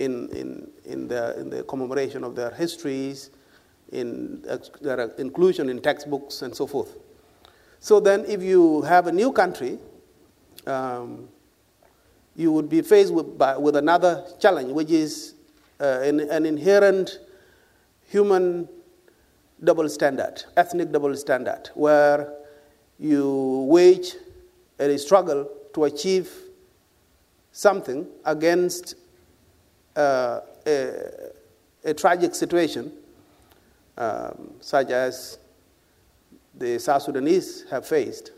[0.01, 3.31] in, in, in, the, in the commemoration of their histories,
[3.93, 4.43] in
[4.81, 6.97] their inclusion in textbooks, and so forth.
[7.81, 9.79] So then, if you have a new country,
[10.67, 11.29] um,
[12.41, 15.35] you would be faced with, by, with another challenge, which is
[15.79, 17.19] uh, an, an inherent
[18.09, 18.67] human
[19.63, 22.33] double standard, ethnic double standard, where
[22.99, 24.15] you wage
[24.79, 26.33] a struggle to achieve
[27.53, 28.95] something against
[29.95, 30.93] uh, a,
[31.85, 32.91] a, tragic situation,
[33.99, 35.39] um, such as
[36.55, 38.33] the South Sudanese have faced.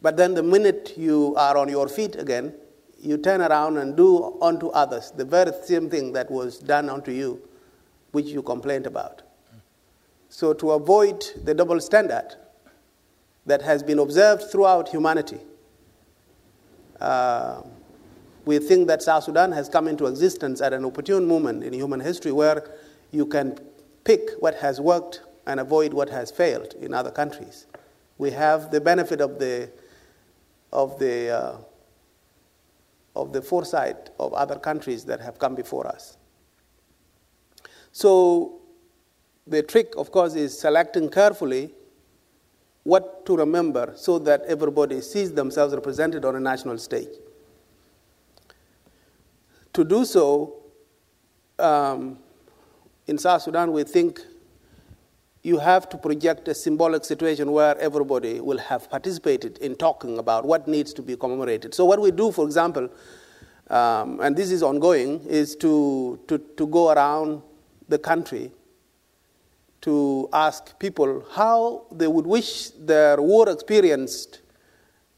[0.00, 2.54] But then the minute you are on your feet again,
[3.00, 7.12] you turn around and do unto others the very same thing that was done unto
[7.12, 7.40] you,
[8.12, 9.22] which you complained about.
[10.28, 12.34] So, to avoid the double standard
[13.46, 15.40] that has been observed throughout humanity,
[17.00, 17.62] uh,
[18.44, 22.00] we think that South Sudan has come into existence at an opportune moment in human
[22.00, 22.70] history where
[23.10, 23.58] you can
[24.04, 27.66] pick what has worked and avoid what has failed in other countries.
[28.18, 29.70] We have the benefit of the,
[30.72, 31.56] of the, uh,
[33.16, 36.16] of the foresight of other countries that have come before us.
[37.92, 38.60] So,
[39.46, 41.70] the trick, of course, is selecting carefully
[42.84, 47.08] what to remember so that everybody sees themselves represented on a national stage.
[49.72, 50.56] To do so,
[51.58, 52.18] um,
[53.06, 54.20] in South Sudan, we think
[55.42, 60.44] you have to project a symbolic situation where everybody will have participated in talking about
[60.44, 61.74] what needs to be commemorated.
[61.74, 62.88] So, what we do, for example,
[63.70, 67.42] um, and this is ongoing, is to, to, to go around
[67.88, 68.52] the country
[69.80, 74.26] to ask people how they would wish their war experience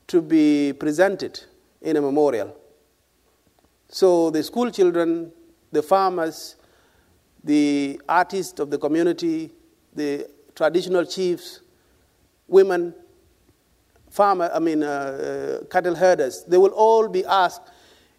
[0.07, 1.41] to be presented
[1.81, 2.55] in a memorial.
[3.89, 5.33] So the school children,
[5.73, 6.57] the farmers,
[7.43, 9.51] the artists of the community,
[9.95, 11.61] the traditional chiefs,
[12.49, 12.95] women,
[14.11, 17.63] farmer, I mean, uh, uh, cattle herders, they will all be asked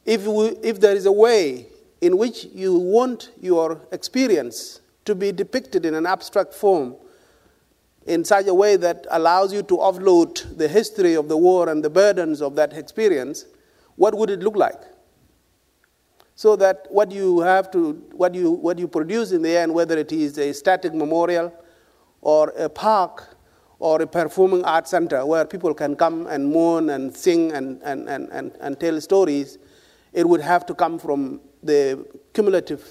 [0.05, 1.67] if, we, if there is a way
[2.01, 6.95] in which you want your experience to be depicted in an abstract form
[8.05, 11.83] in such a way that allows you to offload the history of the war and
[11.83, 13.45] the burdens of that experience,
[13.95, 14.81] what would it look like?
[16.35, 19.97] So that what you have to, what you, what you produce in the end, whether
[19.97, 21.53] it is a static memorial
[22.21, 23.35] or a park
[23.79, 28.07] or a performing arts center where people can come and mourn and sing and, and,
[28.07, 29.57] and, and, and tell stories,
[30.13, 32.83] it would have to come from the cumulative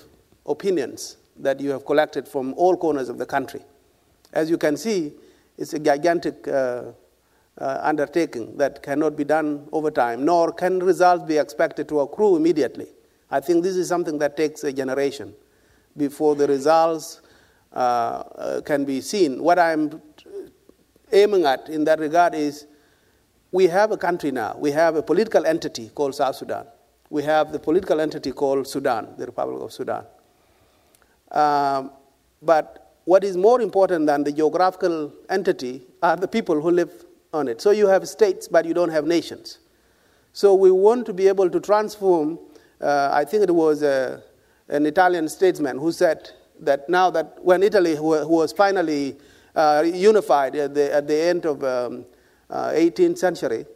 [0.46, 3.60] opinions that you have collected from all corners of the country.
[4.32, 5.12] As you can see,
[5.56, 6.84] it's a gigantic uh,
[7.58, 12.36] uh, undertaking that cannot be done over time, nor can results be expected to accrue
[12.36, 12.86] immediately.
[13.30, 15.34] I think this is something that takes a generation
[15.96, 17.20] before the results
[17.72, 19.42] uh, can be seen.
[19.42, 20.00] What I'm
[21.12, 22.66] aiming at in that regard is
[23.52, 26.66] we have a country now, we have a political entity called South Sudan
[27.10, 30.04] we have the political entity called Sudan, the Republic of Sudan.
[31.32, 31.90] Um,
[32.40, 37.04] but what is more important than the geographical entity are the people who live
[37.34, 37.60] on it.
[37.60, 39.58] So you have states, but you don't have nations.
[40.32, 42.38] So we want to be able to transform.
[42.80, 44.20] Uh, I think it was uh,
[44.68, 49.16] an Italian statesman who said that now that when Italy was finally
[49.54, 52.04] uh, unified at the, at the end of um,
[52.50, 53.66] 18th uh, century,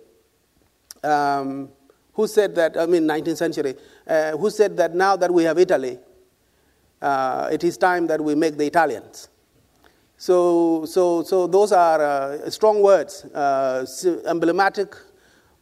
[1.03, 1.69] um,
[2.13, 3.75] who said that, I mean, 19th century,
[4.07, 5.99] uh, who said that now that we have Italy,
[7.03, 9.29] uh, it is time that we make the Italians.
[10.17, 13.85] So, so, so those are uh, strong words, uh,
[14.27, 14.95] emblematic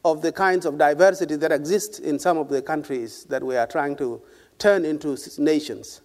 [0.05, 3.67] of the kinds of diversity that exist in some of the countries that we are
[3.67, 4.21] trying to
[4.59, 6.02] turn into nations.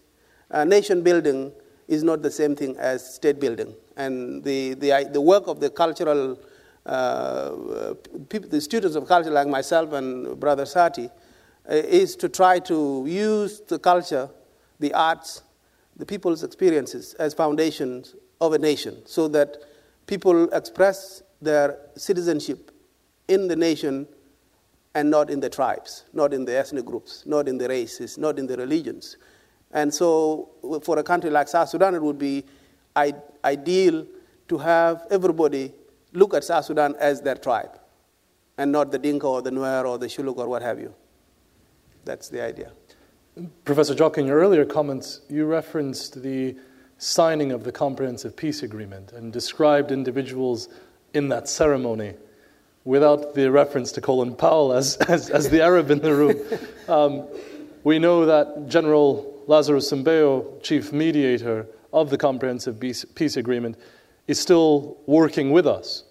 [0.49, 1.51] Uh, nation building
[1.87, 3.73] is not the same thing as state building.
[3.95, 6.39] And the, the, the work of the cultural
[6.85, 7.93] uh,
[8.29, 11.09] people, the students of culture like myself and Brother Satti,
[11.69, 14.29] uh, is to try to use the culture,
[14.79, 15.43] the arts,
[15.97, 19.57] the people's experiences as foundations of a nation so that
[20.05, 22.71] people express their citizenship
[23.27, 24.07] in the nation
[24.95, 28.39] and not in the tribes, not in the ethnic groups, not in the races, not
[28.39, 29.17] in the religions.
[29.71, 30.49] And so,
[30.83, 32.45] for a country like South Sudan, it would be
[33.43, 34.05] ideal
[34.47, 35.73] to have everybody
[36.13, 37.79] look at South Sudan as their tribe
[38.57, 40.93] and not the Dinka or the Nuer or the Shilluk or what have you.
[42.05, 42.71] That's the idea.
[43.65, 46.55] Professor Jok, in your earlier comments, you referenced the
[46.97, 50.69] signing of the Comprehensive Peace Agreement and described individuals
[51.13, 52.15] in that ceremony
[52.83, 56.39] without the reference to Colin Powell as, as, as the Arab in the room.
[56.87, 57.27] Um,
[57.83, 63.77] we know that General Lazarus Sumbeiywo, chief mediator of the Comprehensive Peace, Peace Agreement,
[64.27, 66.03] is still working with us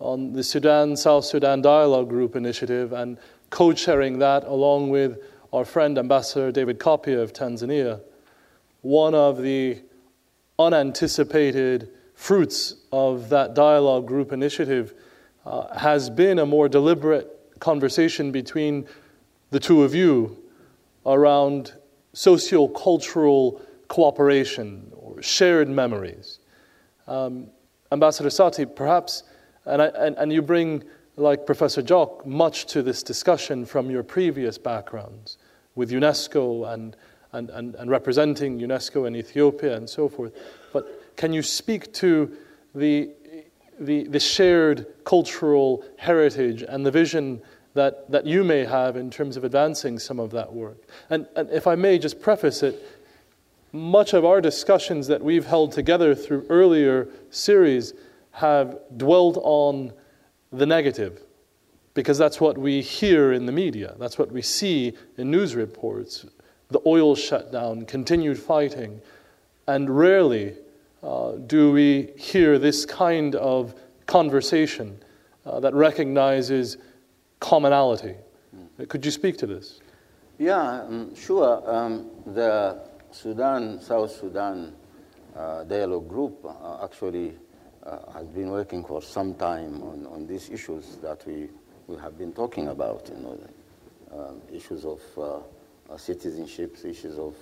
[0.00, 3.18] on the Sudan South Sudan Dialogue Group initiative and
[3.50, 8.00] co chairing that along with our friend Ambassador David Kapya of Tanzania.
[8.82, 9.80] One of the
[10.58, 14.92] unanticipated fruits of that dialogue group initiative
[15.44, 18.88] uh, has been a more deliberate conversation between
[19.50, 20.36] the two of you
[21.04, 21.74] around
[22.16, 26.38] socio-cultural cooperation or shared memories.
[27.06, 27.48] Um,
[27.92, 29.24] Ambassador Satti, perhaps,
[29.66, 30.82] and, I, and, and you bring,
[31.16, 35.36] like Professor Jok, much to this discussion from your previous backgrounds
[35.74, 36.96] with UNESCO and,
[37.32, 40.32] and, and, and representing UNESCO in Ethiopia and so forth.
[40.72, 42.34] But can you speak to
[42.74, 43.10] the,
[43.78, 47.42] the, the shared cultural heritage and the vision
[47.76, 50.82] that, that you may have in terms of advancing some of that work?
[51.08, 52.82] And, and if I may just preface it,
[53.72, 57.94] much of our discussions that we've held together through earlier series
[58.32, 59.92] have dwelled on
[60.52, 61.22] the negative
[61.94, 66.26] because that's what we hear in the media, that's what we see in news reports
[66.68, 69.00] the oil shutdown, continued fighting,
[69.68, 70.54] and rarely
[71.02, 73.74] uh, do we hear this kind of
[74.06, 74.98] conversation
[75.44, 76.76] uh, that recognizes
[77.40, 78.14] commonality.
[78.88, 79.80] Could you speak to this?
[80.38, 81.62] Yeah, um, sure.
[81.66, 82.78] Um, the
[83.10, 84.74] Sudan, South Sudan
[85.34, 87.34] uh, Dialogue Group uh, actually
[87.84, 91.48] uh, has been working for some time on, on these issues that we,
[91.86, 93.08] we have been talking about.
[93.08, 93.38] You know.
[94.12, 97.34] um, issues of uh, citizenship, issues of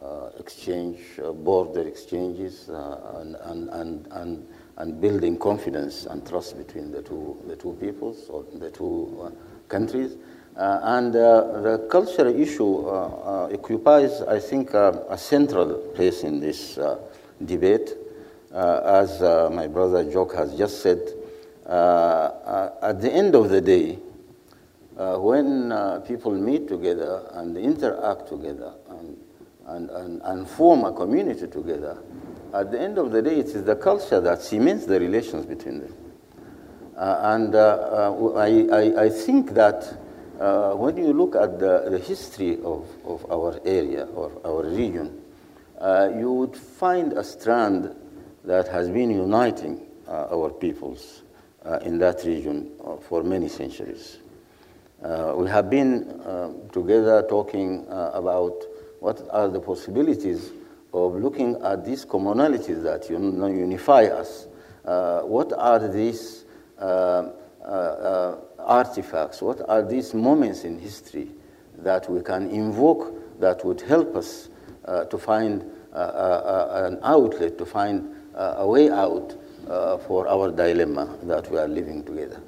[0.00, 6.56] uh, exchange, uh, border exchanges, uh, and, and, and, and, and building confidence and trust
[6.58, 9.30] between the two, the two peoples or the two uh,
[9.68, 10.16] countries.
[10.56, 16.22] Uh, and uh, the cultural issue uh, uh occupies, I think, uh, a central place
[16.22, 16.78] in this
[17.44, 17.94] debate.
[18.52, 19.20] as
[19.50, 21.00] my brother Jok has just said,
[21.66, 23.98] at the end of the day,
[24.96, 25.72] when
[26.06, 29.16] people meet together and interact together and,
[29.66, 31.98] and, and, and form a community together,
[32.54, 35.80] at the end of the day, it is the culture that cements the relations between
[35.80, 35.94] them.
[36.96, 39.98] Uh, and uh, uh, I, I, I, think that
[40.38, 45.20] uh, when you look at the, the history of, of our area or our region,
[45.80, 47.92] uh, you would find a strand
[48.44, 51.22] that has been uniting uh, our peoples
[51.82, 52.70] in that region
[53.08, 54.18] for many centuries.
[55.00, 58.62] We have been together talking about
[59.00, 60.52] what are the possibilities
[60.94, 64.46] of looking at these commonalities that unify us.
[65.26, 66.44] what are these
[68.58, 71.28] artifacts, what are these moments in history
[71.78, 74.48] that we can invoke that would help us
[74.84, 79.36] uh, to find uh, uh, uh an outlet, to find uh, a way out
[79.68, 82.40] uh, for our dilemma that we are living together.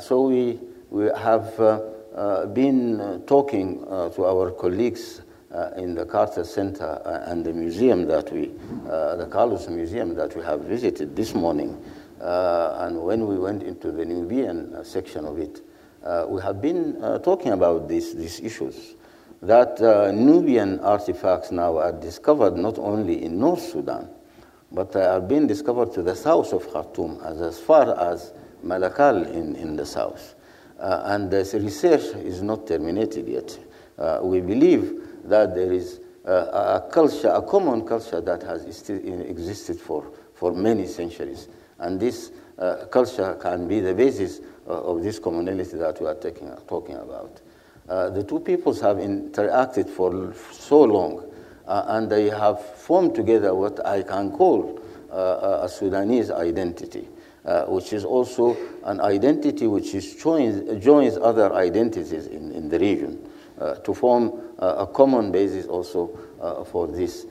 [0.00, 0.58] so we,
[0.90, 1.56] we have
[2.54, 3.80] been talking
[4.14, 5.21] to our colleagues
[5.76, 8.50] in the Carter Center and the museum that we,
[8.86, 11.82] the Carlos Museum that we have visited this morning.
[12.22, 15.60] Uh, and when we went into the Nubian uh, section of it,
[16.04, 16.94] uh, we have been
[17.24, 18.94] talking about these, these issues.
[19.42, 19.80] That
[20.14, 24.08] Nubian artifacts now are discovered not only in North Sudan,
[24.70, 28.32] but are being discovered to the south of Khartoum, as, as far as
[28.64, 30.36] Malakal in, in the south.
[30.78, 33.58] Uh, and this research is not terminated yet.
[33.98, 39.80] Uh, we believe that there is uh, a culture, a common culture that has existed
[39.80, 41.48] for, for many centuries.
[41.78, 46.14] And this uh, culture can be the basis uh, of this commonality that we are
[46.14, 47.40] taking, talking about.
[47.88, 51.24] Uh, the two peoples have interacted for so long,
[51.66, 57.08] uh, and they have formed together what I can call uh, a Sudanese identity.
[57.44, 62.78] Uh, which is also an identity which is joins, joins other identities in, in the
[62.78, 63.18] region
[63.82, 64.30] to form
[64.62, 66.10] a common basis also
[66.70, 67.26] for this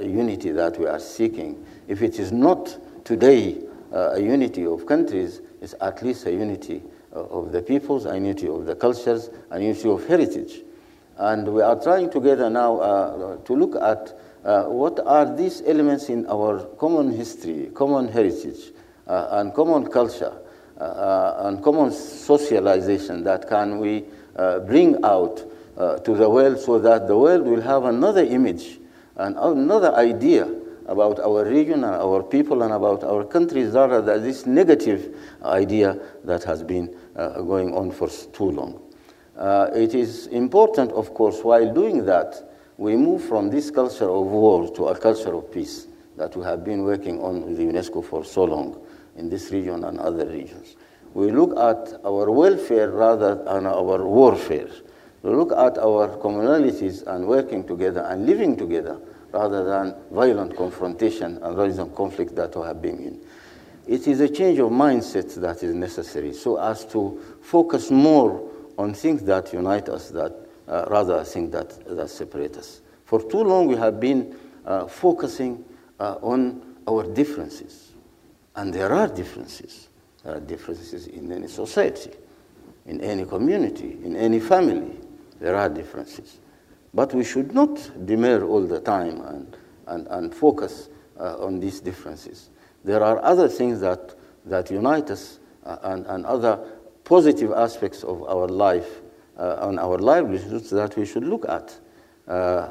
[0.00, 1.64] unity that we are seeking.
[1.88, 3.62] If it is not today
[3.92, 6.82] uh, a unity of countries it's at least a unity
[7.14, 10.60] uh, of the peoples, a unity of the cultures, a unity of heritage.
[11.16, 16.08] And we are trying together now uh, to look at uh, what are these elements
[16.10, 18.72] in our common history, common heritage,
[19.06, 20.34] uh, and common culture,
[20.78, 24.04] uh, and common socialization that can we
[24.66, 25.42] bring out
[25.76, 28.78] to the world so that the world will have another image
[29.16, 30.48] and another idea
[30.86, 35.98] about our region and our people and about our countries rather than this negative idea
[36.24, 38.80] that has been uh, going on for too long.
[39.36, 44.26] Uh, it is important, of course, while doing that, we move from this culture of
[44.26, 48.24] war to a culture of peace that we have been working on with UNESCO for
[48.24, 48.84] so long
[49.16, 50.76] in this region and other regions.
[51.14, 54.68] We look at our welfare rather than our warfare.
[55.24, 59.00] We look at our commonalities and working together and living together
[59.32, 63.20] rather than violent confrontation and violent conflict that we have been in.
[63.86, 68.92] It is a change of mindset that is necessary so as to focus more on
[68.92, 70.34] things that unite us that,
[70.68, 72.82] uh, rather than things that, that separate us.
[73.06, 75.64] For too long, we have been uh, focusing
[76.00, 77.92] uh, on our differences.
[78.56, 79.88] And there are differences.
[80.22, 82.10] There are differences in any society,
[82.84, 84.98] in any community, in any family.
[85.44, 86.38] There are differences.
[86.94, 89.54] But we should not demur all the time and,
[89.86, 90.88] and, and focus
[91.20, 92.48] uh, on these differences.
[92.82, 94.14] There are other things that,
[94.46, 96.58] that unite us uh, and, and other
[97.04, 99.02] positive aspects of our life
[99.36, 101.78] uh, and our livelihoods that we should look at.
[102.26, 102.70] Uh,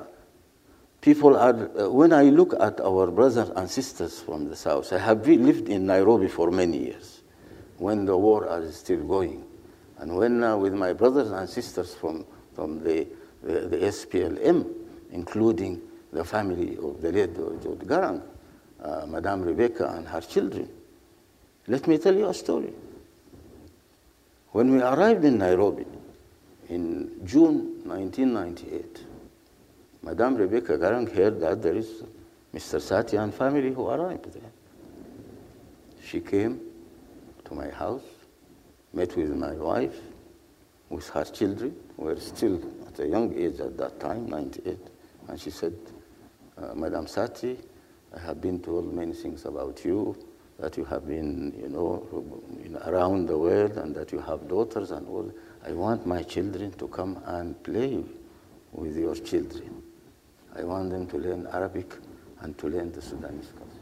[1.00, 4.98] people are, uh, when I look at our brothers and sisters from the south, I
[4.98, 7.22] have lived in Nairobi for many years
[7.78, 9.46] when the war is still going.
[10.00, 12.26] And when uh, with my brothers and sisters from,
[12.56, 13.08] from the
[13.44, 14.66] the, the SPLM,
[15.12, 15.82] including
[16.12, 18.22] the family of the late George Garang,
[18.82, 20.70] uh, Madame Rebecca and her children.
[21.68, 22.74] Let me tell you a story.
[24.52, 25.86] When we arrived in Nairobi
[26.70, 29.06] in June 1998,
[30.04, 32.04] Madame Rebecca Garang heard that there is
[32.54, 32.80] Mr.
[32.80, 34.52] Satti and family who arrived there.
[36.04, 36.60] She came
[37.46, 38.04] to my house,
[38.94, 39.96] met with my wife,
[40.94, 41.76] with her children.
[41.98, 44.78] who were still at a young age at that time, 98.
[45.28, 45.74] And she said,
[46.58, 47.58] uh, Madam Satti,
[48.16, 50.16] I have been told many things about you,
[50.60, 52.08] that you have been, you know,
[52.86, 55.32] around the world and that you have daughters and all.
[55.66, 58.04] I want my children to come and play
[58.72, 59.82] with your children.
[60.56, 61.96] I want them to learn Arabic
[62.42, 63.74] and to learn the Sudanese culture.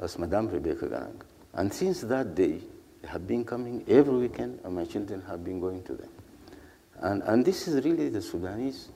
[0.00, 1.20] That's Madame Rebecca Garang.
[1.54, 2.60] And since that day,
[3.06, 6.10] have been coming every weekend, and my children have been going to them.
[7.00, 8.88] And, and this is really the Sudanese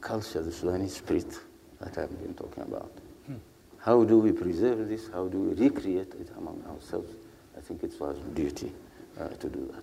[0.00, 1.38] culture, the Sudanese spirit
[1.80, 2.90] that I've been talking about.
[3.26, 3.34] Hmm.
[3.78, 5.08] How do we preserve this?
[5.12, 7.12] How do we recreate it among ourselves?
[7.56, 8.72] I think it's our duty
[9.18, 9.82] uh, to do that.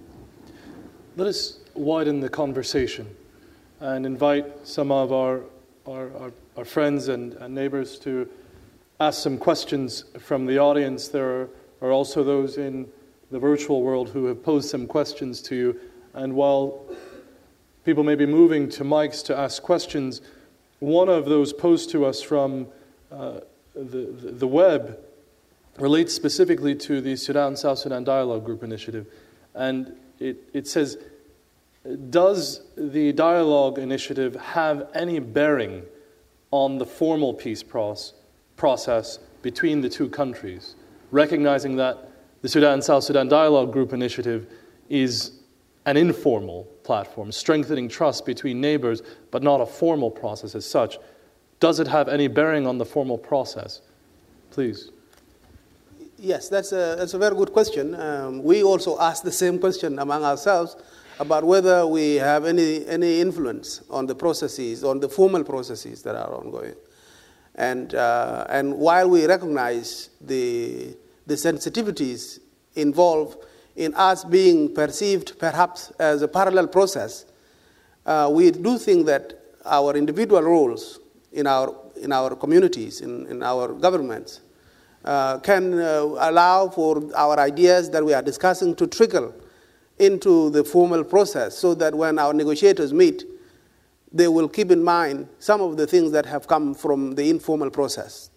[1.17, 3.07] Let us widen the conversation
[3.79, 5.41] and invite some of our,
[5.87, 8.29] our, our, our friends and, and, neighbors to
[8.99, 11.09] ask some questions from the audience.
[11.09, 11.49] There are,
[11.81, 12.87] are also those in
[13.35, 15.79] the virtual world who have posed some questions to you.
[16.13, 16.85] And while
[17.83, 20.21] people may be moving to mics to ask questions,
[20.79, 22.67] one of those posed to us from
[23.11, 23.41] uh,
[23.75, 24.07] the,
[24.39, 24.99] the web
[25.77, 29.05] relates specifically to the Sudan South Sudan Dialogue Group initiative.
[29.53, 30.97] And it, it says,
[32.09, 35.83] Does the dialogue initiative have any bearing
[36.51, 38.13] on the formal peace process,
[38.55, 40.75] process between the two countries?
[41.11, 42.04] Recognizing that
[42.45, 44.45] the Sudan South Sudan Dialogue Group initiative
[44.87, 45.39] is
[45.87, 50.99] an informal platform, strengthening trust between neighbors, but not a formal process as such.
[51.59, 53.81] Does it have any bearing on the formal process?
[54.51, 54.91] Please.
[56.19, 57.95] Yes, that's a, that's a very good question.
[57.95, 60.75] Um, we also asked the same question among ourselves
[61.19, 66.13] about whether we have any, any influence on the processes, on the formal processes that
[66.13, 66.75] are ongoing.
[67.55, 72.39] And, uh, and while we recognize the, the sensitivities
[72.75, 73.37] involved
[73.75, 77.25] in us being perceived perhaps as a parallel process,
[78.05, 79.33] uh, we do think that
[79.65, 80.99] our individual roles
[81.31, 84.41] in our, in our communities, in, in our governments,
[85.03, 89.33] uh, can uh, allow for our ideas that we are discussing to trickle
[89.99, 93.23] into the formal process so that when our negotiators meet,
[94.11, 97.69] they will keep in mind some of the things that have come from the informal
[97.69, 98.29] process.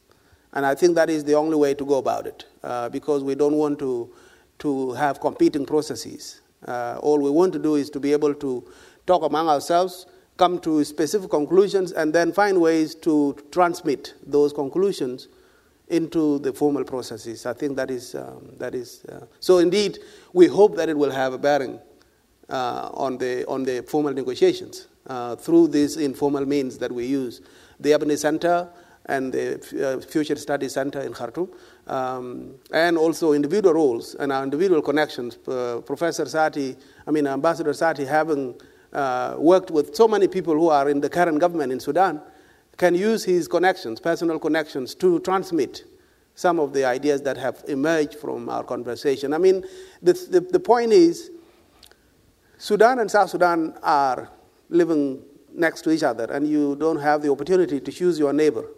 [0.59, 3.37] And I think that is the only way to go about it uh, because we
[3.37, 4.13] don't want to
[4.59, 6.41] to have competing processes.
[6.67, 8.69] Uh, all we want to do is to be able to
[9.07, 10.07] talk among ourselves,
[10.37, 15.29] come to specific conclusions, and then find ways to transmit those conclusions
[15.87, 17.47] into the formal processes.
[17.47, 20.01] I think that is, um, that is uh, so indeed,
[20.33, 21.79] we hope that it will have a bearing
[22.49, 27.43] uh, on, the, on the formal negotiations uh, through these informal means that we use.
[27.79, 28.69] The Ebony Center
[29.09, 31.49] and the uh, Future Studies Center in Khartoum,
[31.87, 35.39] um, and also individual roles and our individual connections.
[35.49, 38.55] Uh, Professor Satti, I mean, Ambassador Satti, having
[38.93, 42.21] uh, worked with so many people who are in the current government in Sudan,
[42.77, 45.85] can use his connections, personal connections, to transmit
[46.35, 49.33] some of the ideas that have emerged from our conversation.
[49.33, 49.65] I mean,
[50.03, 51.31] the, the, the point is,
[52.59, 54.31] Sudan and South Sudan are
[54.69, 58.69] living next to each other, and you don't have the opportunity to choose your neighbor.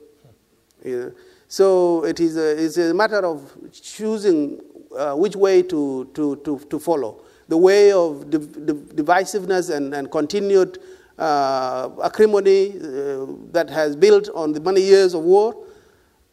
[1.48, 4.60] So it is a, it's a matter of choosing
[4.96, 7.22] uh, which way to, to, to, to, follow.
[7.48, 10.78] The way of div- div- divisiveness and, and continued
[11.18, 15.66] uh, acrimony uh, that has built on the many years of war,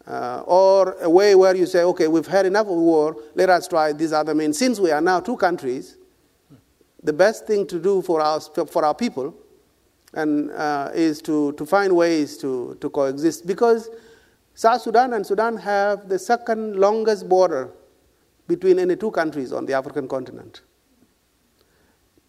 [0.08, 3.68] uh, or a way where you say, okay, we've had enough of war, let us
[3.68, 4.58] try these other means.
[4.58, 5.98] Since we are now two countries,
[7.04, 9.36] the best thing to do for our, for our people
[10.14, 13.46] and, uh, is to, to find ways to, to coexist.
[13.46, 13.90] Because
[14.58, 17.70] South Sudan and Sudan have the second longest border
[18.48, 20.62] between any two countries on the African continent.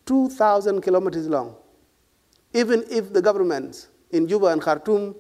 [0.05, 1.57] 2,000 kilometers long.
[2.53, 5.17] Even if the governments in Juba and Khartoum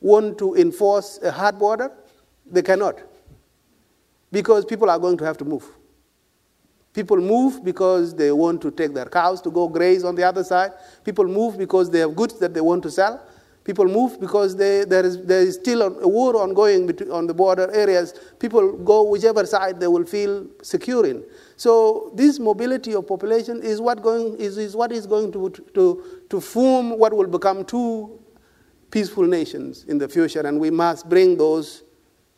[0.00, 1.90] want to enforce a hard border,
[2.48, 3.00] they cannot.
[4.30, 5.66] Because people are going to have to move.
[6.92, 10.44] People move because they want to take their cows to go graze on the other
[10.44, 10.70] side.
[11.02, 13.20] People move because they have goods that they want to sell.
[13.64, 17.32] People move because they, there, is, there is still a war ongoing between, on the
[17.32, 18.12] border areas.
[18.38, 21.24] People go whichever side they will feel secure in.
[21.56, 26.04] So this mobility of population is what, going, is, is what is going to, to,
[26.28, 28.20] to form what will become two
[28.90, 30.46] peaceful nations in the future.
[30.46, 31.84] And we must bring those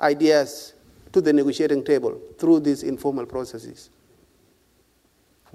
[0.01, 0.75] ideas
[1.13, 3.91] to the negotiating table through these informal processes.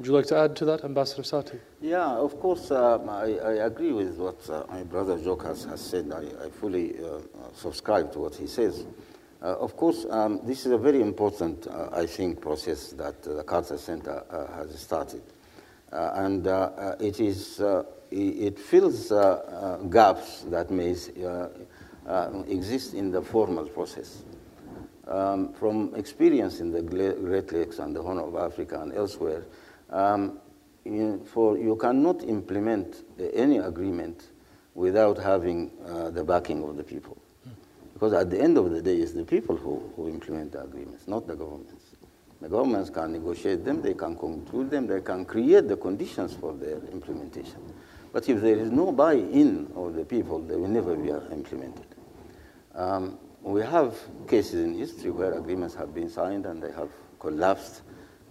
[0.02, 1.60] Would you like to add to that, Ambassador Satti?
[1.80, 5.80] Yeah, of course, um, I, I, agree with what uh, my brother Jok has, has
[5.80, 6.12] said.
[6.12, 7.20] I, I fully uh,
[7.54, 8.84] subscribe to what he says.
[9.43, 13.43] Uh, of course, um, this is a very important, uh, I think, process that the
[13.43, 15.22] Carter Center uh, has started.
[15.91, 17.62] Uh, and uh, uh, it, is,
[18.10, 19.10] it fills
[19.91, 20.95] gaps that may
[22.47, 24.24] exist in the formal process.
[25.08, 29.43] Um, from experience in the Great Lakes and the Horn of Africa and elsewhere,
[29.91, 30.39] um,
[30.85, 34.29] you, for, you cannot implement any agreement
[34.73, 37.17] without having uh, the backing of the people.
[37.93, 41.07] Because at the end of the day, it's the people who, who implement the agreements,
[41.07, 41.85] not the governments.
[42.41, 46.53] The governments can negotiate them, they can conclude them, they can create the conditions for
[46.53, 47.61] their implementation.
[48.11, 51.85] But if there is no buy-in of the people, they will never be implemented.
[52.73, 53.95] Um, we have
[54.27, 56.89] cases in history where agreements have been signed and they have
[57.19, 57.81] collapsed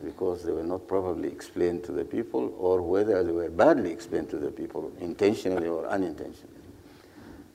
[0.05, 4.31] because they were not properly explained to the people or whether they were badly explained
[4.31, 6.61] to the people, intentionally or unintentionally.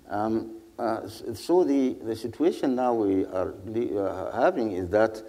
[0.09, 5.23] Um, uh, so the, the situation now we are uh, having is that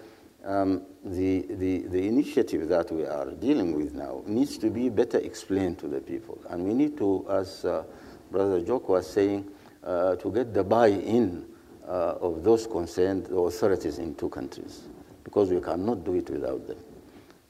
[0.45, 5.17] um, the, the, the initiative that we are dealing with now needs to be better
[5.17, 6.39] explained to the people.
[6.49, 7.83] And we need to, as uh,
[8.31, 9.49] Brother Jok was saying,
[9.83, 11.45] uh, to get the buy-in
[11.87, 14.83] uh, of those concerned authorities in two countries,
[15.23, 16.77] because we cannot do it without them.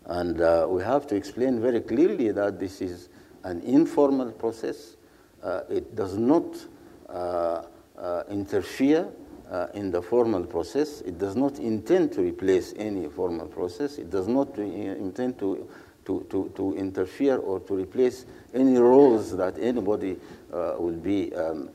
[0.08, 3.10] And uh, we have to explain very clearly that this is
[3.43, 4.95] an informal process.
[5.43, 6.45] Uh, it does not
[7.10, 7.64] uh,
[7.97, 9.08] uh interfere
[9.51, 11.01] uh, in the formal process.
[11.01, 13.97] It does not intend to replace any formal process.
[13.97, 15.68] It does not intend to,
[16.05, 20.18] to, to, to interfere or to replace any roles that anybody
[20.53, 21.70] uh, will be um,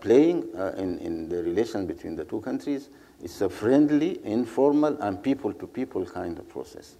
[0.00, 2.88] playing in, in the relation between the two countries.
[3.22, 6.96] It's a friendly, informal, and people-to-people -people kind of process.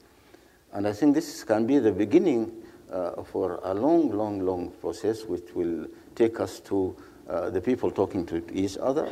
[0.75, 2.53] And I think this can be the beginning
[2.91, 6.97] uh, for a long, long, long process which will take us to
[7.29, 9.09] uh, the people talking to each other,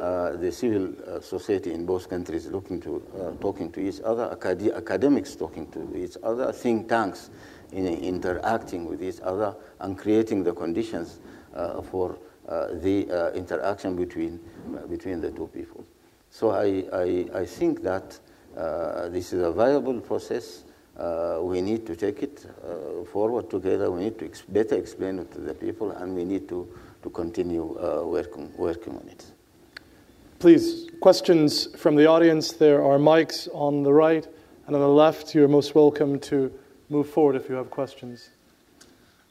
[0.00, 4.28] uh, the civil uh, society in both countries looking to, uh, talking to each other,
[4.32, 7.30] acad academics talking to each other, think tanks
[7.72, 11.20] in, interacting with each other, and creating the conditions
[11.54, 14.38] uh, for the interaction between,
[14.88, 15.84] between the two people.
[16.30, 18.18] So I, I, I think that
[19.10, 20.62] this is a viable process
[20.98, 23.90] uh, we need to take it uh, forward together.
[23.90, 26.66] We need to ex better explain it to the people, and we need to,
[27.02, 29.24] to continue uh, working, working on it.
[30.38, 32.52] Please, questions from the audience.
[32.52, 34.26] There are mics on the right
[34.66, 35.34] and on the left.
[35.34, 36.52] You're most welcome to
[36.88, 38.30] move forward if you have questions.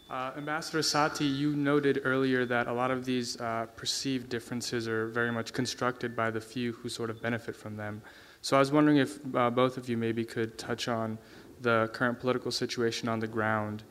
[0.10, 5.08] Uh, Ambassador Satti, you noted earlier that a lot of these uh, perceived differences are
[5.08, 8.02] very much constructed by the few who sort of benefit from them.
[8.42, 11.18] So I was wondering if uh, both of you maybe could touch on
[11.66, 13.84] the current political situation on the ground.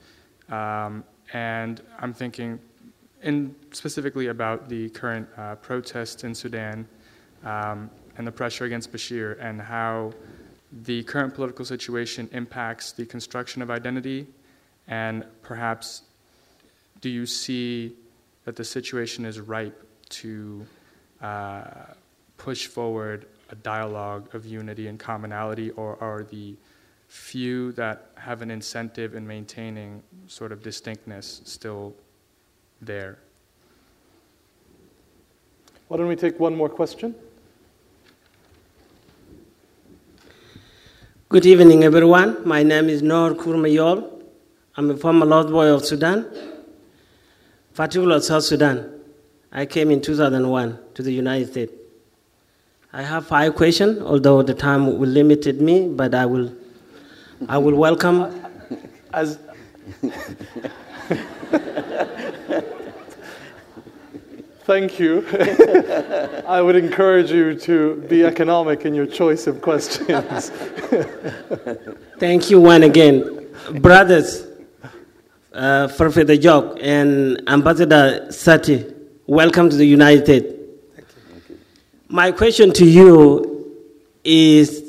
[0.48, 2.60] Um, and I'm thinking
[3.22, 6.86] in specifically about the current uh, protests in Sudan
[7.44, 10.12] um, and the pressure against Bashir and how
[10.84, 14.26] the current political situation impacts the construction of identity
[14.86, 16.02] and perhaps
[17.00, 17.94] do you see
[18.44, 19.80] that the situation is ripe
[20.20, 20.66] to
[21.22, 21.64] uh,
[22.36, 26.54] push forward a dialogue of unity and commonality or are the
[27.14, 31.94] few that have an incentive in maintaining sort of distinctness still
[32.82, 33.18] there.
[35.86, 37.14] Why don't we take one more question?
[41.28, 42.46] Good evening, everyone.
[42.46, 44.22] My name is Noor Kurmayol.
[44.76, 46.26] I'm a former Lost Boy of Sudan,
[47.74, 48.90] particularly South Sudan.
[49.52, 51.72] I came in 2001 to the United States.
[52.92, 56.52] I have five questions, although the time will limited me, but I will
[57.48, 58.42] I will welcome.
[59.12, 59.38] As
[64.64, 65.26] Thank you.
[66.48, 70.50] I would encourage you to be economic in your choice of questions.
[72.18, 73.46] Thank you one again.
[73.74, 74.46] Brothers,
[75.52, 78.94] uh, Professor Jok and Ambassador Satti,
[79.26, 80.46] welcome to the United States.
[82.08, 83.70] My question to you
[84.24, 84.83] is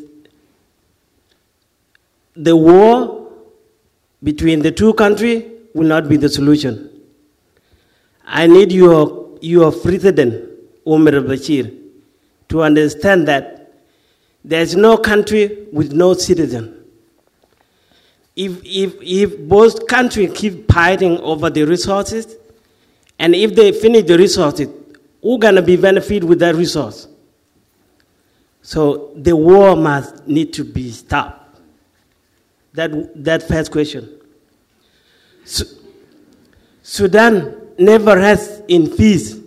[2.36, 3.32] the war
[4.24, 6.90] between the two countries will not be the solution.
[8.26, 10.50] I need your, your president,
[10.86, 11.76] Omar Bashir,
[12.50, 13.74] to understand that
[14.44, 16.84] there's no country with no citizen.
[18.36, 22.36] If, if, if both countries keep fighting over the resources,
[23.18, 24.68] and if they finish the resources,
[25.22, 27.08] who's going to be benefit with that resource?
[28.62, 31.45] So the war must need to be stopped.
[32.76, 34.10] That, that first question.
[36.82, 39.38] Sudan never has in peace,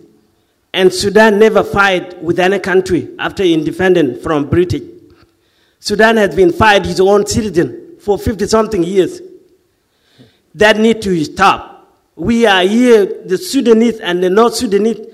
[0.73, 4.83] and Sudan never fight with any country after independence from British.
[5.79, 9.21] Sudan has been fighting his own citizen for 50 something years.
[10.55, 11.97] That need to stop.
[12.15, 15.05] We are here, the Sudanese and the North Sudanese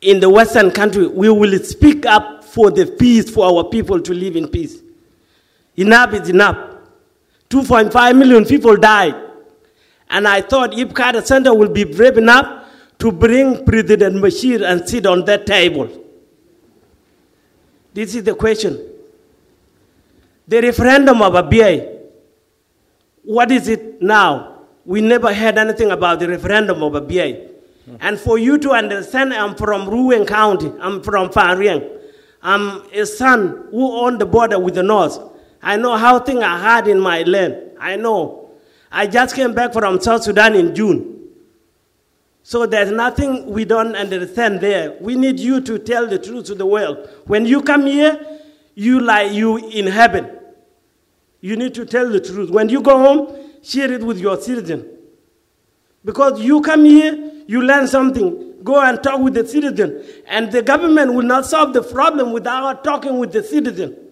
[0.00, 4.12] in the Western country, we will speak up for the peace, for our people to
[4.12, 4.78] live in peace.
[5.76, 6.73] Enough is enough.
[7.50, 9.14] 2.5 million people died.
[10.10, 12.68] And I thought if Carter Center will be brave enough
[12.98, 15.88] to bring President Bashir and sit on that table.
[17.92, 18.78] This is the question.
[20.46, 22.00] The referendum of Abyei,
[23.22, 24.58] what is it now?
[24.84, 27.50] We never heard anything about the referendum of Abyei.
[28.00, 31.90] And for you to understand, I'm from Ruwen County, I'm from Fariang.
[32.42, 35.18] I'm a son who owned the border with the North.
[35.64, 37.70] I know how things are hard in my land.
[37.80, 38.50] I know.
[38.92, 41.30] I just came back from South Sudan in June.
[42.42, 44.98] So there's nothing we don't understand there.
[45.00, 47.08] We need you to tell the truth to the world.
[47.24, 48.42] When you come here,
[48.74, 50.38] you like you in heaven.
[51.40, 52.50] You need to tell the truth.
[52.50, 54.86] When you go home, share it with your citizen.
[56.04, 58.62] Because you come here, you learn something.
[58.62, 60.04] Go and talk with the citizen.
[60.26, 64.03] And the government will not solve the problem without talking with the citizen.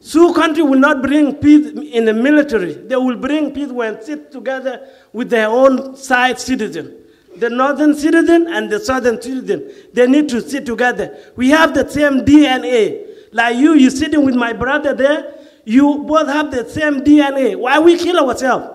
[0.00, 2.74] Sioux country will not bring peace in the military.
[2.74, 7.02] They will bring peace when sit together with their own side citizen.
[7.36, 11.18] The northern citizen and the southern citizen, they need to sit together.
[11.36, 13.06] We have the same DNA.
[13.32, 15.34] Like you, you sitting with my brother there,
[15.64, 17.56] you both have the same DNA.
[17.56, 18.68] Why we kill ourselves?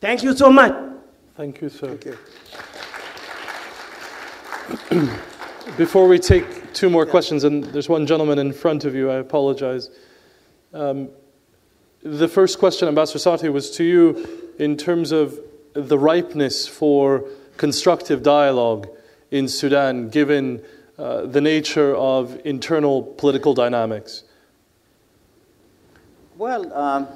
[0.00, 0.74] Thank you so much.
[1.36, 1.96] Thank you, sir.
[1.96, 2.16] Thank
[4.90, 5.08] you.
[5.76, 9.16] Before we take two more questions, and there's one gentleman in front of you, I
[9.16, 9.90] apologize.
[10.72, 11.10] Um,
[12.02, 15.38] the first question, Ambassador Satti, was to you in terms of
[15.74, 17.24] the ripeness for
[17.56, 18.88] constructive dialogue
[19.30, 20.62] in Sudan, given
[20.98, 24.24] uh, the nature of internal political dynamics.
[26.36, 27.08] Well, um,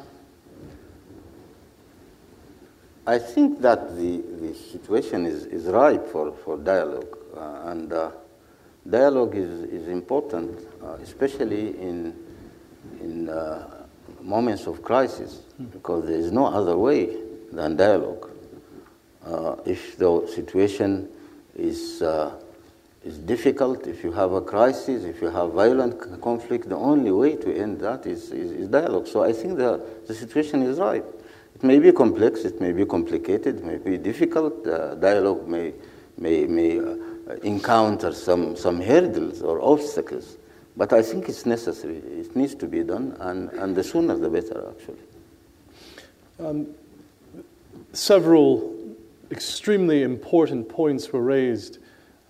[3.06, 8.10] I think that the, the situation is, is ripe for, for dialogue, uh, and uh,
[8.90, 12.14] dialogue is, is important, uh, especially in,
[13.00, 13.84] in uh,
[14.20, 17.16] moments of crisis, because there is no other way
[17.52, 18.30] than dialogue.
[19.24, 21.08] Uh, if the situation
[21.56, 22.32] is, uh,
[23.04, 27.36] is difficult, if you have a crisis, if you have violent conflict, the only way
[27.36, 29.06] to end that is, is, is dialogue.
[29.06, 31.04] So I think the, the situation is right.
[31.54, 34.66] It may be complex, it may be complicated, it may be difficult.
[34.66, 35.72] Uh, dialogue may,
[36.18, 36.96] may, may uh,
[37.42, 40.36] encounter some, some hurdles or obstacles.
[40.76, 41.96] But I think it's necessary.
[41.96, 44.98] It needs to be done, and, and the sooner the better, actually.
[47.92, 48.74] Several
[49.30, 51.78] extremely important points were raised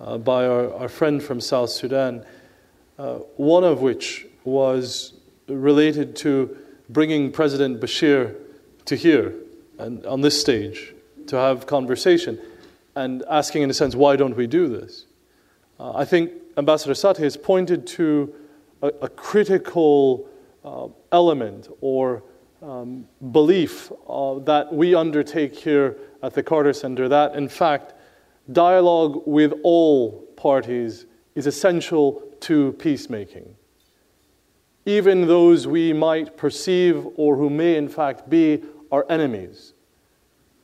[0.01, 2.24] uh, by our, our friend from South Sudan,
[2.99, 5.14] uh, one of which was
[5.49, 6.57] related to
[6.88, 8.36] bringing President Bashir
[8.84, 9.34] to here
[9.78, 10.94] and on this stage
[11.26, 12.38] to have conversation
[12.97, 15.07] and asking, in a sense, why don't we do this?
[15.78, 18.34] Uh, I think Ambassador Satti has pointed to
[18.82, 20.28] a, a critical
[20.64, 22.24] uh, element or
[22.62, 27.92] um, belief uh, that we undertake here at the Carter Center that, in fact,
[28.53, 33.55] dialogue with all parties is essential to peacemaking.
[34.86, 39.74] Even those we might perceive or who may, in fact, be our enemies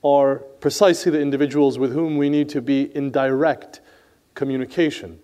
[0.03, 3.81] are precisely the individuals with whom we need to be in direct
[4.35, 5.21] communication.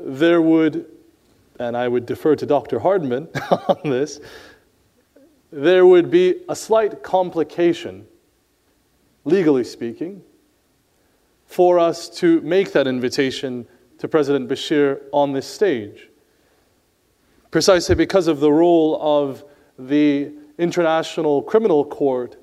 [0.00, 0.86] There would,
[1.58, 2.78] and I would defer to Dr.
[2.78, 4.20] Hardman on this,
[5.50, 8.06] there would be a slight complication,
[9.24, 10.22] legally speaking,
[11.46, 13.66] for us to make that invitation
[13.98, 16.08] to President Bashir on this stage.
[17.50, 19.42] Precisely because of the role of
[19.78, 22.36] the International Criminal Court,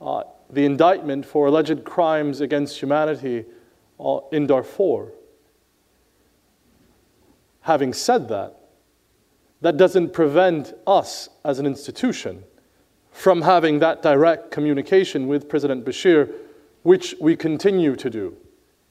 [0.00, 3.44] uh, the indictment for alleged crimes against humanity
[3.98, 5.12] uh, in Darfur.
[7.60, 8.56] Having said that,
[9.60, 12.44] that doesn't prevent us as an institution
[13.10, 16.32] from having that direct communication with President Bashir,
[16.82, 18.36] which we continue to do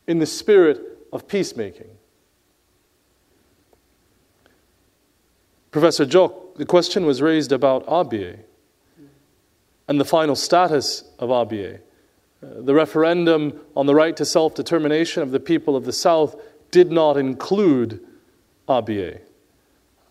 [0.08, 0.82] in the spirit
[1.14, 1.89] of peacemaking.
[5.72, 8.39] Professor Jok, the question was raised about Abyei
[9.88, 11.80] and the final status of Abyei.
[12.42, 16.36] Uh, the referendum on the right to self determination of the people of the South
[16.72, 18.06] did not include
[18.68, 19.22] Abyei.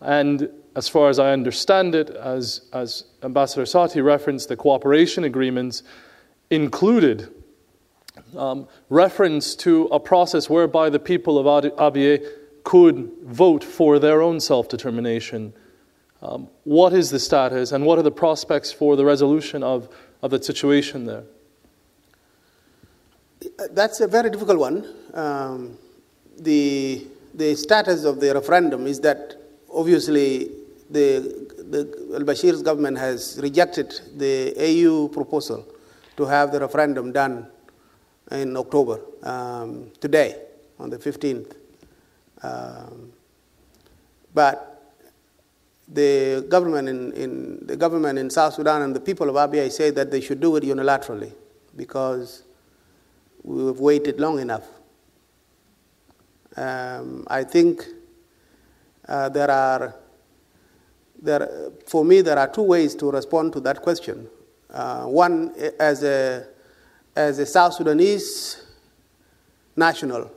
[0.01, 5.83] And as far as I understand it, as, as Ambassador Satti referenced, the cooperation agreements
[6.49, 7.33] included
[8.37, 12.25] um, reference to a process whereby the people of Abyei
[12.63, 15.53] could vote for their own self determination.
[16.25, 19.89] Um, what is the status and what are the prospects for the resolution of,
[20.23, 21.23] of the situation there?
[23.71, 24.95] That's a very difficult one.
[25.13, 25.77] Um,
[26.39, 29.35] the, the status of the referendum is that
[29.71, 30.49] obviously
[30.89, 35.65] the, the Al Bashir's government has rejected the AU proposal
[36.17, 37.47] to have the referendum done
[38.31, 40.41] in October, um, today,
[40.79, 41.53] on the 15th.
[42.41, 43.11] Um,
[44.33, 44.74] but
[45.87, 49.91] the government in, in, the government in South Sudan and the people of Abyei say
[49.91, 51.31] that they should do it unilaterally
[51.75, 52.43] because
[53.43, 54.67] we've waited long enough.
[56.57, 57.85] Um, I think
[59.07, 59.95] uh, there are,
[61.21, 64.27] there, for me, there are two ways to respond to that question.
[64.69, 66.47] Uh, one, as a,
[67.15, 68.63] as a South Sudanese
[69.75, 70.31] national,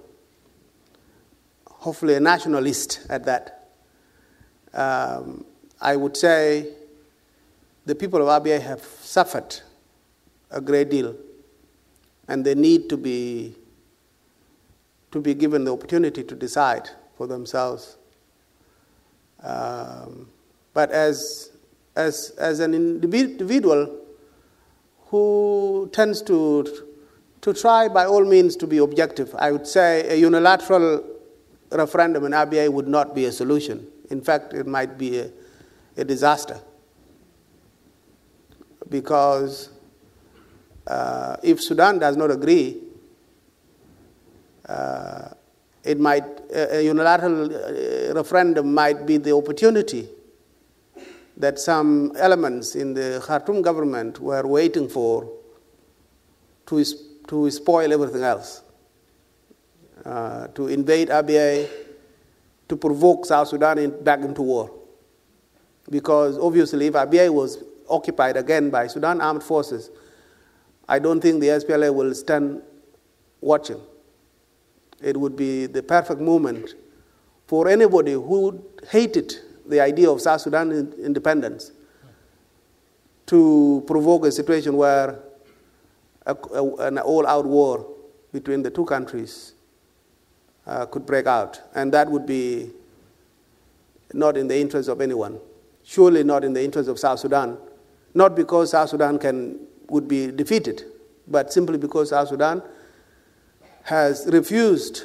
[1.67, 3.58] hopefully a nationalist at that.
[4.75, 5.45] Um,
[5.81, 6.73] I would say
[7.87, 9.61] the people of Abyei have suffered
[10.51, 11.15] a great deal,
[12.27, 13.55] and they need to be,
[15.13, 17.97] to be given the opportunity to decide for themselves.
[19.43, 20.29] Um,
[20.75, 21.51] but as,
[21.97, 23.97] as, as an individual
[25.07, 26.67] who tends to,
[27.41, 31.05] to try by all means to be objective, I would say a unilateral
[31.71, 33.87] referendum in Abyei would not be a solution.
[34.11, 35.31] In fact, it might be a,
[35.97, 36.61] a disaster.
[38.89, 39.71] Because
[40.87, 42.83] uh, if Sudan does not agree,
[44.67, 45.29] uh,
[45.85, 50.09] it might, a unilateral uh, referendum might be the opportunity
[51.37, 55.31] that some elements in the Khartoum government were waiting for
[56.67, 56.85] to,
[57.29, 58.63] to spoil everything else,
[60.05, 61.69] uh, to invade Abyei,
[62.69, 64.71] to provoke South Sudan in, back into war.
[65.91, 69.91] Because obviously, if Abyei was occupied again by Sudan armed forces,
[70.89, 72.63] I don't think the SPLA will stand
[73.41, 73.81] watching.
[75.01, 76.75] It would be the perfect moment
[77.47, 79.35] for anybody who hated
[79.67, 80.71] the idea of South Sudan
[81.03, 81.73] independence
[83.27, 85.19] to provoke a situation where
[86.27, 87.87] a, a, an all out war
[88.33, 89.55] between the two countries
[90.69, 91.61] uh, could break out.
[91.75, 92.71] And that would be
[94.13, 95.41] not in the interest of anyone.
[95.83, 97.57] Surely not in the interest of South Sudan.
[98.15, 99.59] Not because South Sudan can,
[99.89, 100.85] would be defeated,
[101.27, 102.63] but simply because South Sudan
[103.85, 105.05] has refused,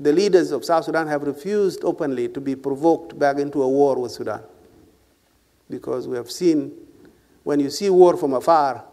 [0.00, 3.96] the leaders of South Sudan have refused openly to be provoked back into a war
[3.98, 4.42] with Sudan.
[5.70, 6.72] Because we have seen,
[7.44, 8.84] when you see war from afar,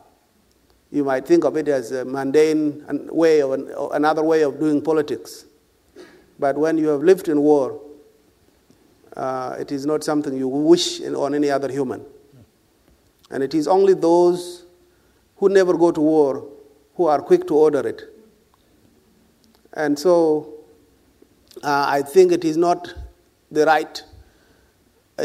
[0.95, 4.81] you might think of it as a mundane way of an, another way of doing
[4.81, 5.45] politics.
[6.39, 7.81] But when you have lived in war,
[9.17, 12.05] uh, it is not something you wish on any other human.
[13.29, 14.65] And it is only those
[15.35, 16.47] who never go to war
[16.95, 18.01] who are quick to order it.
[19.73, 20.53] And so
[21.61, 22.93] uh, I think it is not
[23.51, 24.01] the right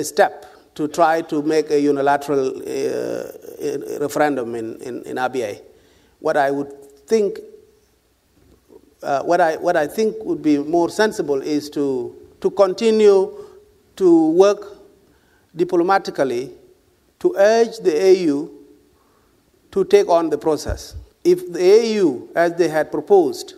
[0.03, 5.57] step to try to make a unilateral uh, referendum in, in, in.
[6.21, 6.73] What I would
[7.07, 7.39] think,
[9.03, 13.37] uh, what, I, what I think would be more sensible is to, to continue
[13.97, 14.79] to work
[15.55, 16.53] diplomatically
[17.19, 18.51] to urge the AU
[19.73, 20.95] to take on the process.
[21.23, 21.61] If the
[22.01, 23.55] AU, as they had proposed,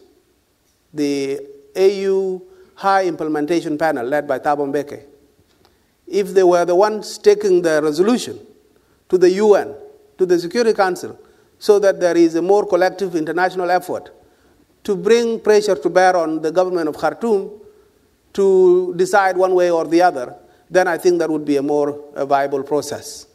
[0.93, 1.41] the
[1.77, 2.43] AU
[2.75, 5.03] High Implementation Panel led by Thabo Mbeki,
[6.07, 8.39] if they were the ones taking the resolution
[9.09, 9.75] to the UN,
[10.19, 11.19] to the Security Council,
[11.59, 14.11] so that there is a more collective international effort
[14.85, 17.51] to bring pressure to bear on the government of Khartoum
[18.33, 20.35] to decide one way or the other,
[20.71, 23.27] then I think that would be a more a viable process.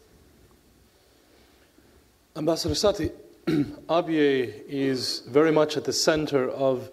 [2.36, 3.12] Ambassador Satti,
[3.88, 6.92] Abyei is very much at the center of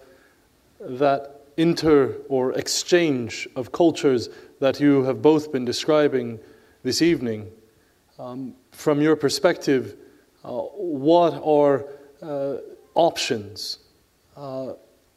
[0.81, 4.29] that inter or exchange of cultures
[4.61, 6.39] that you have both been describing
[6.83, 7.51] this evening.
[8.19, 9.97] Um, from your perspective,
[10.45, 11.87] uh, what are
[12.23, 12.59] uh,
[12.95, 13.79] options
[14.37, 14.75] uh,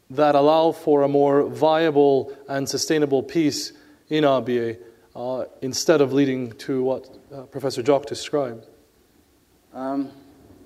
[0.09, 3.73] that allow for a more viable and sustainable peace
[4.09, 4.77] in Abyei
[5.15, 8.65] uh, instead of leading to what uh, Professor Jok described?
[9.73, 10.11] Um,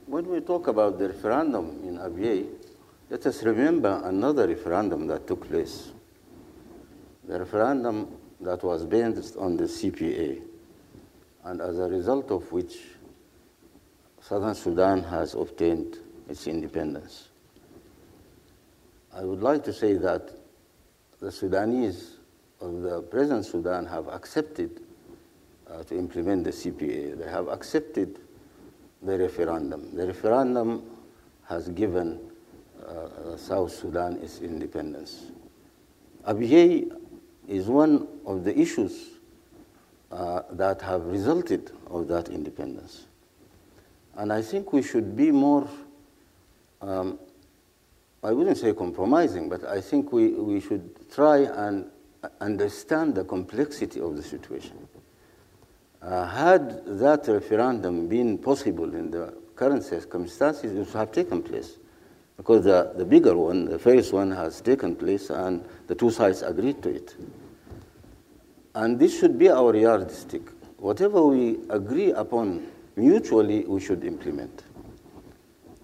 [0.05, 2.47] when we talk about the referendum in Abyei,
[3.09, 5.91] let us remember another referendum that took place.
[7.27, 8.07] The referendum
[8.41, 10.41] that was based on the CPA,
[11.45, 12.77] and as a result of which
[14.21, 15.97] Southern Sudan has obtained
[16.29, 17.29] its independence.
[19.13, 20.31] I would like to say that
[21.19, 22.17] the Sudanese
[22.61, 24.81] of the present Sudan have accepted
[25.69, 27.17] uh, to implement the CPA.
[27.17, 28.19] They have accepted
[29.01, 29.95] the referendum.
[29.95, 30.83] The referendum
[31.47, 32.19] has given
[32.87, 35.31] uh, South Sudan its independence.
[36.27, 36.91] Abyei
[37.51, 39.09] is one of the issues
[40.09, 43.07] uh, that have resulted of that independence.
[44.15, 45.67] And I think we should be more,
[46.81, 47.19] um,
[48.23, 51.89] I wouldn't say compromising, but I think we, we should try and
[52.39, 54.87] understand the complexity of the situation.
[56.01, 61.77] Uh, had that referendum been possible in the current circumstances, it would have taken place.
[62.37, 66.41] Because the, the bigger one, the first one, has taken place and the two sides
[66.43, 67.15] agreed to it.
[68.73, 70.43] And this should be our yardstick.
[70.77, 74.63] Whatever we agree upon mutually, we should implement.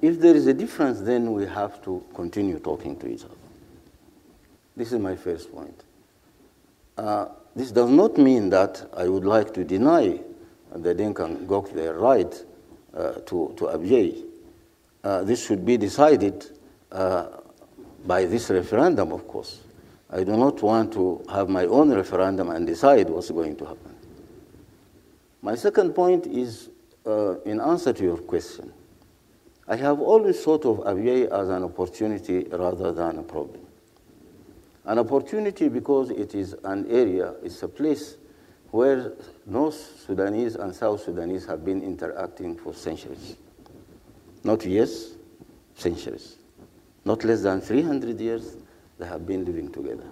[0.02, 3.34] If there is a difference, then we have to continue talking to each other.
[4.76, 5.84] This is my first point.
[6.98, 10.20] Uh, this does not mean that I would like to deny
[10.74, 12.34] the Dinka Ngok their right
[12.96, 14.24] uh, to, to Abyei.
[15.04, 16.46] Uh, this should be decided
[16.92, 17.28] uh,
[18.06, 19.60] by this referendum, of course.
[20.10, 23.96] I do not want to have my own referendum and decide what's going to happen.
[25.42, 26.70] My second point is
[27.06, 28.72] uh, in answer to your question.
[29.68, 33.62] I have always thought of Abyei as an opportunity rather than a problem.
[34.86, 38.16] An opportunity because it is an area, it's a place
[38.72, 39.14] where
[39.46, 43.36] North Sudanese and South Sudanese have been interacting for centuries.
[44.46, 45.16] Not years,
[45.76, 46.38] centuries.
[47.04, 48.56] Not less than 300 years,
[49.00, 50.06] they have been living together.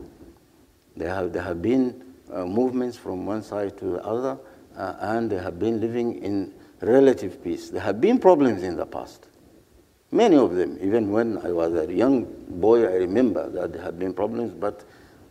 [0.95, 4.37] There have, there have been uh, movements from one side to the other,
[4.77, 7.69] uh, and they have been living in relative peace.
[7.69, 9.27] There have been problems in the past.
[10.11, 13.99] Many of them, even when I was a young boy, I remember that there have
[13.99, 14.83] been problems, but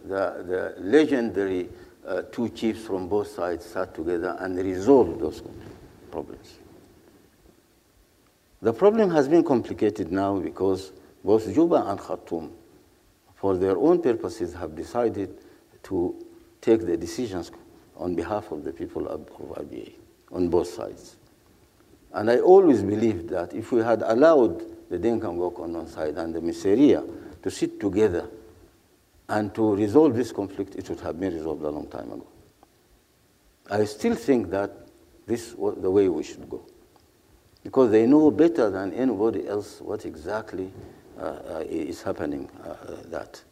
[0.05, 1.69] the, the legendary
[2.07, 5.43] uh, two chiefs from both sides sat together and resolved those
[6.11, 6.59] problems.
[8.61, 10.93] The problem has been complicated now because
[11.23, 12.53] both Juba and Khartoum,
[13.45, 15.39] for their own purposes, have decided
[15.83, 16.17] to
[16.63, 17.53] take the decisions
[17.95, 19.21] on behalf of the people of
[19.59, 19.93] Abyei
[20.33, 21.19] on both sides.
[22.15, 26.17] And I always believed that if we had allowed the Dinka Ngok on one side
[26.17, 27.07] and the Misseriya
[27.43, 28.31] to sit together
[29.29, 32.27] and to resolve this conflict, it would have been resolved a long time ago.
[33.71, 34.71] I still think that
[35.27, 36.65] this was the way we should go.
[37.63, 40.73] Because they know better than anybody else what exactly
[41.69, 43.43] is happening uh, uh that.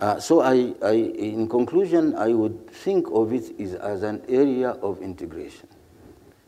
[0.00, 5.00] Uh, so I, I, in conclusion, I would think of it as an area of
[5.00, 5.68] integration.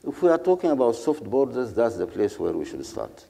[0.06, 3.24] If we are talking about soft borders, that's the place where we should start.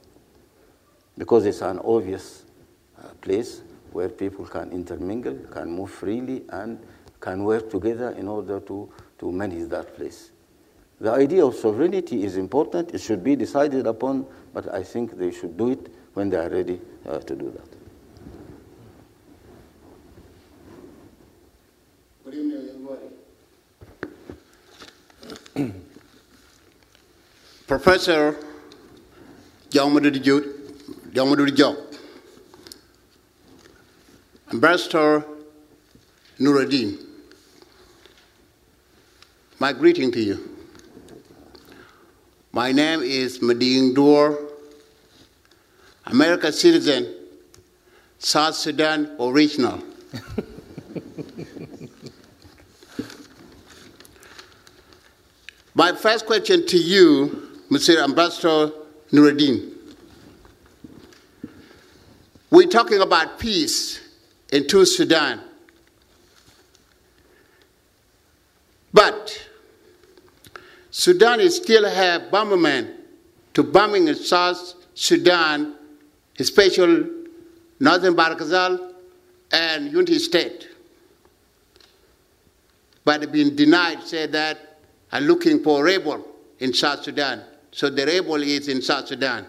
[1.17, 2.45] Because it's an obvious
[2.99, 3.61] uh, place
[3.91, 6.79] where people can intermingle, can move freely, and
[7.19, 10.31] can work together in order to, to manage that place.
[10.99, 12.93] The idea of sovereignty is important.
[12.93, 16.49] It should be decided upon, but I think they should do it when they are
[16.49, 17.69] ready uh, to do that.
[22.25, 22.69] Good evening,
[25.55, 25.73] everybody.
[27.67, 28.35] Professor
[29.69, 30.09] Jaumadou
[31.55, 31.77] Diop,
[34.51, 35.23] Ambassador
[36.39, 36.97] Nureldin,
[39.59, 40.49] my greeting to you.
[42.51, 44.46] My name is Mading Dor,
[46.07, 47.13] American citizen,
[48.17, 49.83] South Sudan original.
[55.75, 58.01] my first question to you Mr.
[58.03, 58.71] Ambassador
[59.11, 59.73] Nureldin.
[62.49, 63.99] We're talking about peace
[64.51, 65.41] in two Sudan.
[68.93, 69.47] But
[70.89, 72.95] Sudan is still have bombermen
[73.53, 75.75] to bombing in South Sudan,
[76.39, 77.09] especially
[77.79, 78.93] Northern Bahr el Ghazal
[79.51, 80.67] and Unity State.
[83.03, 84.79] But they've denied, say that,
[85.11, 86.25] are looking for rebel
[86.59, 87.43] in South Sudan.
[87.71, 89.45] So the rebel is in South Sudan.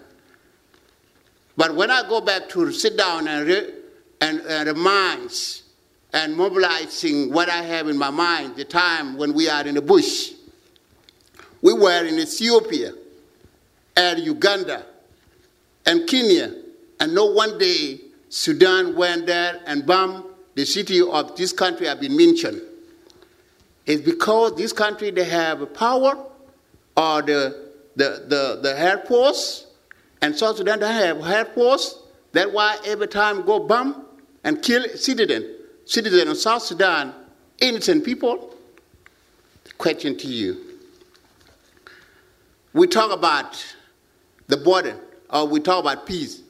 [1.56, 3.73] But when I go back to sit down and, re-
[4.20, 5.32] and, and remind
[6.12, 9.82] and mobilizing what I have in my mind, the time when we are in the
[9.82, 10.32] bush,
[11.60, 12.93] we were in Ethiopia
[13.97, 14.86] and Uganda
[15.85, 16.55] and Kenya,
[17.00, 22.00] and no one day Sudan went there and bombed the city of this country have
[22.00, 22.60] been mentioned.
[23.86, 26.26] It's because this country they have power
[26.96, 27.68] or the
[27.98, 29.66] the, the, the Air Force,
[30.22, 32.02] and South Sudan don't have Air Force.
[32.32, 34.06] That's why every time go bomb
[34.44, 37.12] and kill citizen, citizen of South Sudan,
[37.60, 38.54] innocent people.
[39.78, 40.64] Question to you.
[42.72, 43.64] We talk about
[44.46, 44.96] the border,
[45.30, 46.42] or we talk about peace.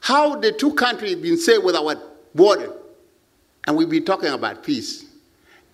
[0.00, 1.96] How the two countries been saved with our
[2.34, 2.72] border,
[3.66, 5.06] and we've been talking about peace.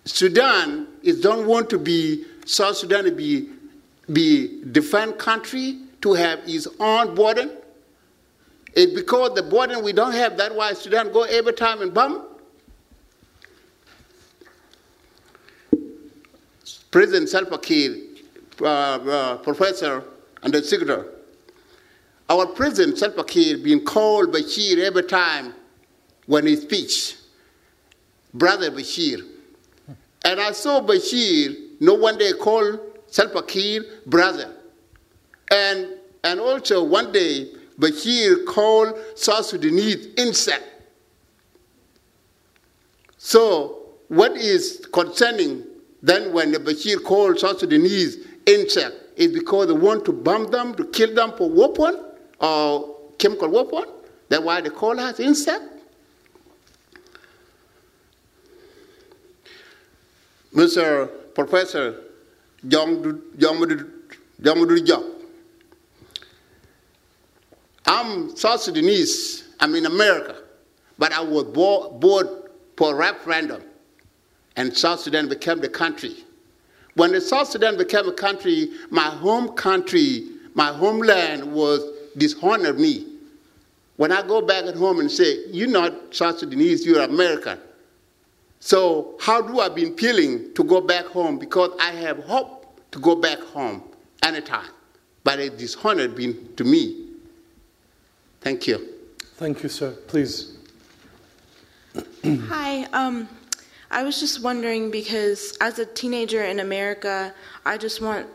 [0.05, 3.49] Sudan is don't want to be South Sudan to be
[4.11, 7.49] be defend country to have its own border.
[8.73, 10.37] It's because the border we don't have.
[10.37, 12.25] That's why Sudan go every time and bomb.
[16.91, 17.97] President Salva Kiir,
[18.61, 20.03] uh, uh, professor
[20.43, 21.05] and the secretary,
[22.29, 25.53] our president Salva Kiir being called Bashir every time
[26.25, 27.27] when he speaks,
[28.33, 29.25] brother Bashir.
[30.25, 34.53] And I saw Bashir, no one day called Salva Kiir brother.
[35.51, 35.87] And,
[36.23, 40.63] and also one day, Bashir called South Sudanese insect.
[43.17, 45.63] So, what is concerning
[46.01, 50.75] then when the Bashir called South Sudanese insect is because they want to bomb them,
[50.75, 52.06] to kill them for weapon
[52.39, 53.85] or chemical weapon?
[54.29, 55.63] That's why they call us insect?
[60.53, 61.09] Mr.
[61.35, 62.03] Professor
[62.67, 65.13] John John
[67.85, 69.47] I'm South Sudanese.
[69.59, 70.35] I'm in America,
[70.97, 72.27] but I was born
[72.75, 73.63] for referendum,
[74.55, 76.25] and South Sudan became the country.
[76.95, 83.05] When the South Sudan became a country, my home country, my homeland was dishonored me.
[83.97, 87.59] When I go back at home and say, "You're not South Sudanese, you're American,"
[88.59, 91.37] So how do I been feeling to go back home?
[91.37, 93.83] Because I have hope to go back home
[94.23, 94.69] anytime.
[95.23, 97.05] But it dishonored been to me.
[98.41, 98.87] Thank you.
[99.35, 99.91] Thank you, sir.
[100.07, 100.57] Please.
[102.25, 102.83] Hi.
[102.93, 103.27] Um,
[103.91, 107.33] I was just wondering because as a teenager in America,
[107.65, 108.27] I just want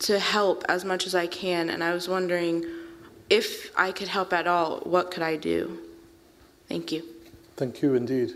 [0.00, 2.64] to help as much as I can, and I was wondering
[3.30, 5.78] if I could help at all, what could I do?
[6.68, 7.02] Thank you.
[7.56, 8.34] Thank you indeed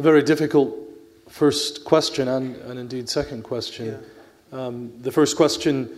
[0.00, 0.74] a very difficult
[1.28, 3.98] first question and, and indeed second question.
[4.52, 4.58] Yeah.
[4.58, 5.90] Um, the first question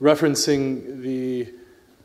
[0.00, 1.52] referencing the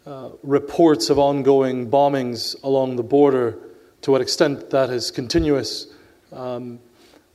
[0.05, 3.57] uh, reports of ongoing bombings along the border,
[4.01, 5.87] to what extent that is continuous,
[6.31, 6.79] um,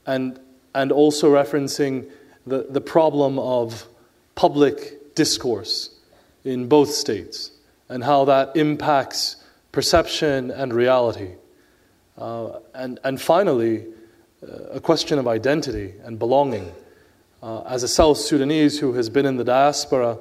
[0.07, 0.39] and,
[0.75, 2.09] and also referencing
[2.47, 3.87] the, the problem of
[4.35, 5.91] public discourse
[6.45, 7.51] in both states
[7.89, 9.37] and how that impacts
[9.71, 11.33] perception and reality.
[12.17, 13.85] Uh, and, and finally,
[14.71, 16.73] a question of identity and belonging.
[17.43, 20.19] Uh, as a South Sudanese who has been in the diaspora,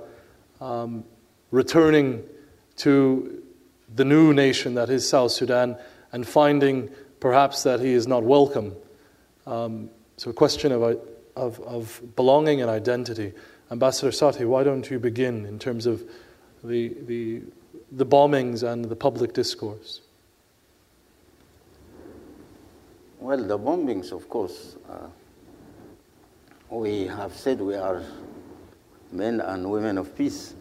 [0.59, 1.03] um,
[1.51, 2.23] returning
[2.77, 3.43] to
[3.93, 5.77] the new nation that is South Sudan
[6.11, 6.89] and finding
[7.19, 8.75] perhaps that he is not welcome.
[9.45, 10.81] Um, so, a question of,
[11.35, 13.33] of, of, belonging and identity.
[13.71, 16.03] Ambassador Satti, why don't you begin in terms of
[16.61, 17.41] the, the,
[17.93, 20.01] the bombings and the public discourse?
[23.19, 25.07] Well, the bombings, of course, uh,
[26.69, 28.03] we have said we are
[29.11, 30.53] men and women of peace,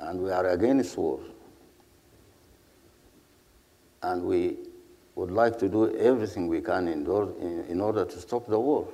[0.00, 1.20] and we are against war.
[4.02, 4.56] And we
[5.14, 8.88] would like to do everything we can in, in, in order to stop the war,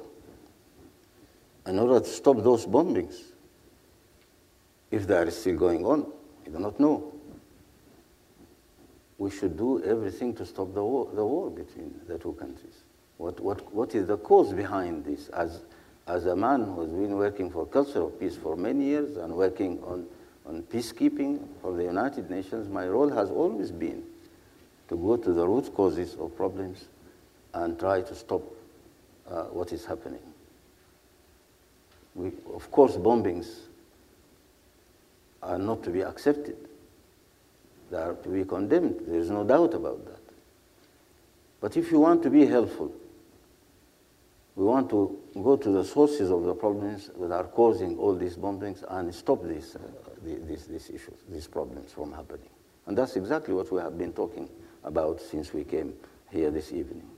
[1.71, 3.23] in order to stop those bombings,
[4.91, 6.05] if they are still going on.
[6.45, 7.15] I do not know
[9.19, 12.83] we should do everything to stop the war, the war between the two countries.
[13.19, 15.29] What, what, what is the cause behind this?
[15.29, 15.61] As,
[16.09, 19.33] as a man who has been working for culture of peace for many years and
[19.33, 20.07] working on,
[20.47, 24.03] on peacekeeping for the United Nations, my role has always been
[24.89, 26.87] to go to the root causes of problems
[27.55, 28.43] and try to stop
[29.31, 30.30] uh, what is happening.
[32.15, 33.61] We, of course, bombings
[35.43, 36.57] are not to be accepted.
[37.91, 39.01] They are to be condemned.
[39.07, 40.21] There is no doubt about that.
[41.61, 42.93] But if you want to be helpful,
[44.57, 48.37] we want to go to the sources of the problems that are causing all these
[48.37, 49.79] bombings and stop these, uh,
[50.23, 52.49] these, these issues, these problems from happening.
[52.87, 54.49] And that's exactly what we have been talking
[54.85, 55.95] about since we came
[56.31, 57.09] here this evening.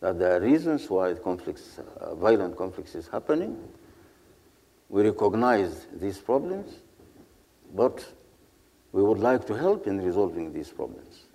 [0.00, 3.56] That there are reasons why conflicts, uh, violent conflicts is happening.
[4.90, 6.74] We recognize these problems,
[7.74, 8.04] but
[8.92, 11.26] we would like to help in resolving these problems.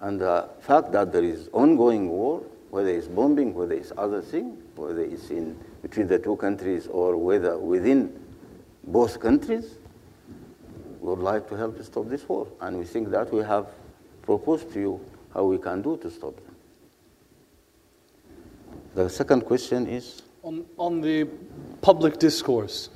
[0.00, 4.60] And the fact that there is ongoing war, whether it's bombing, whether it's other thing,
[4.74, 8.12] whether it's in between the two countries or whether within
[8.84, 9.76] both countries,
[11.00, 12.48] we would like to help to stop this war.
[12.60, 13.68] And we think that we have
[14.22, 15.00] proposed to you
[15.32, 16.56] how we can do to stop them.
[18.94, 20.22] The second question is?
[20.48, 21.28] On, on the
[21.82, 22.88] public discourse,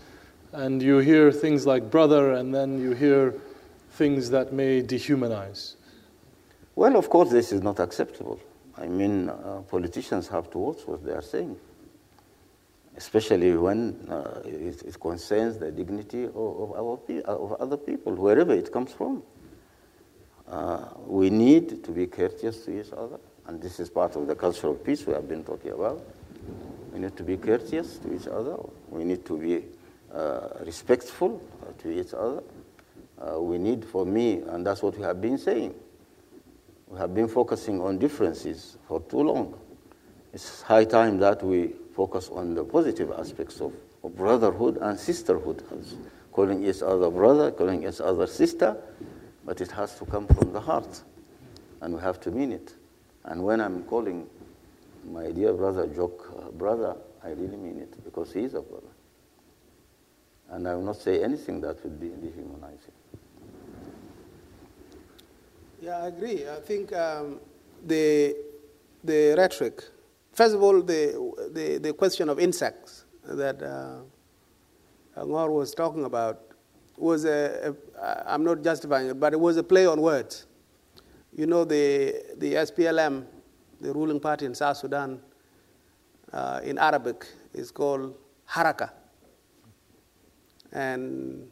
[0.52, 3.34] and you hear things like brother, and then you hear
[3.90, 5.74] things that may dehumanize?
[6.76, 8.40] Well, of course, this is not acceptable.
[8.78, 11.58] I mean, uh, politicians have to watch what they are saying,
[12.96, 18.54] especially when uh, it, it, concerns the dignity of, of, our of other people, wherever
[18.54, 19.22] it comes from.
[20.48, 24.34] Uh, we need to be courteous to each other, and this is part of the
[24.34, 26.02] culture of peace we have been talking about.
[26.92, 28.56] We need to be courteous to each other.
[28.90, 29.64] We need to be
[30.12, 31.42] uh, respectful
[31.78, 32.42] to each other.
[33.18, 35.74] Uh, we need, for me, and that's what we have been saying,
[36.88, 39.58] we have been focusing on differences for too long.
[40.34, 45.62] It's high time that we focus on the positive aspects of, of brotherhood and sisterhood,
[46.32, 48.76] calling each other brother, calling each other sister,
[49.44, 51.02] but it has to come from the heart,
[51.80, 52.74] and we have to mean it.
[53.24, 54.26] And when I'm calling
[55.04, 58.92] my dear brother Jok uh, brother, I really mean it because he is a brother.
[60.50, 62.92] And I will not say anything that would be dehumanizing.
[65.80, 66.48] Yeah, I agree.
[66.48, 67.40] I think um,
[67.86, 68.36] the,
[69.02, 69.82] the rhetoric,
[70.32, 74.02] first of all, the, the, the question of insects that uh,
[75.24, 76.40] was talking about
[76.96, 80.46] was a, a, I'm not justifying it, but it was a play on words.
[81.34, 83.24] You know, the, the SPLM,
[83.82, 85.20] the ruling party in South Sudan,
[86.32, 88.16] uh, in Arabic is called
[88.48, 88.90] Haraka.
[90.72, 91.50] And,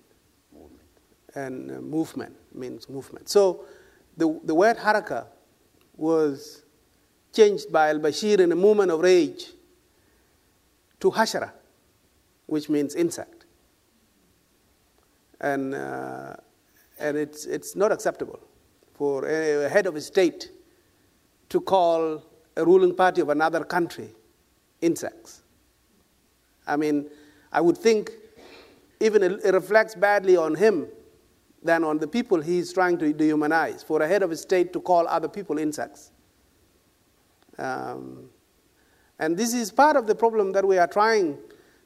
[1.35, 3.29] and uh, movement means movement.
[3.29, 3.65] So
[4.17, 5.27] the, the word haraka
[5.97, 6.63] was
[7.35, 9.49] changed by al Bashir in a moment of rage
[11.01, 11.51] to hashara,
[12.47, 13.45] which means insect.
[15.41, 16.37] And, uh,
[16.99, 18.41] and it's, it's not acceptable
[18.95, 20.51] for a head of a state
[21.51, 22.25] to call
[22.57, 24.09] a ruling party of another country
[24.81, 25.43] insects.
[26.67, 27.11] I mean,
[27.53, 28.11] I would think
[29.01, 30.87] even it reflects badly on him
[31.63, 34.73] than on the people he is trying to dehumanize, for a head of a state
[34.73, 36.11] to call other people insects.
[37.59, 38.31] Um,
[39.19, 41.37] and this is part of the problem that we are trying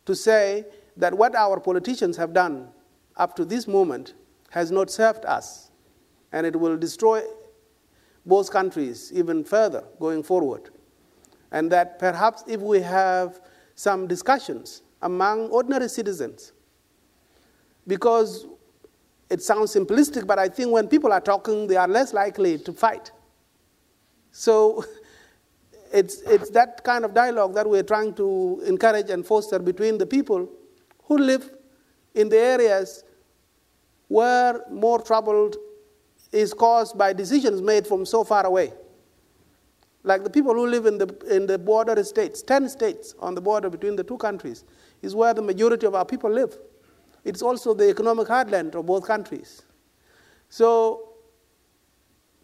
[0.07, 0.65] to say
[0.97, 2.69] that what our politicians have done
[3.16, 4.15] up to this moment
[4.51, 5.70] has not served us,
[6.32, 7.23] and it will destroy
[8.27, 10.71] both countries even further going forward.
[11.53, 13.41] And that perhaps if we have
[13.75, 16.53] some discussions among ordinary citizens,
[17.87, 18.47] because
[19.31, 22.73] it sounds simplistic, but I think when people are talking, they are less likely to
[22.73, 23.11] fight.
[24.31, 24.85] So
[25.93, 30.07] it's, it's that kind of dialogue that we're trying to encourage and foster between the
[30.07, 30.49] people
[31.05, 31.51] who live
[32.15, 33.05] in the areas
[34.09, 35.53] where more trouble
[36.35, 38.73] is caused by decisions made from so far away.
[40.02, 43.40] Like the people who live in the, in the border states, 10 states on the
[43.40, 44.65] border between the two countries,
[45.01, 46.59] is where the majority of our people live.
[47.24, 49.62] It's also the economic heartland of both countries.
[50.48, 51.11] So,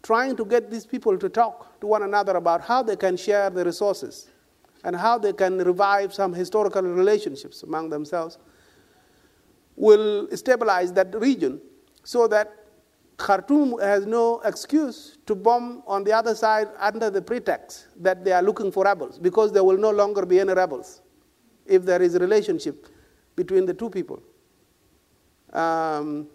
[0.01, 3.49] trying to get these people to talk to one another about how they can share
[3.49, 4.29] the resources
[4.83, 8.39] and how they can revive some historical relationships among themselves
[9.75, 11.61] will stabilize that region
[12.03, 12.60] so that
[13.21, 18.31] Khartoum has no excuse to bomb on the other side under the pretext that they
[18.31, 21.01] are looking for rebels, because there will no longer be any rebels
[21.65, 22.87] if there is a relationship
[23.35, 24.19] between the two people.
[25.53, 26.27] Um,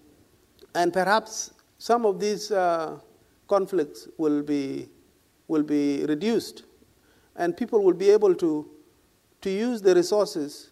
[0.74, 3.00] and perhaps some of these uh,
[3.48, 4.88] conflicts will be,
[5.48, 6.64] will be reduced,
[7.34, 8.70] and people will be able to,
[9.40, 10.70] to use the resources,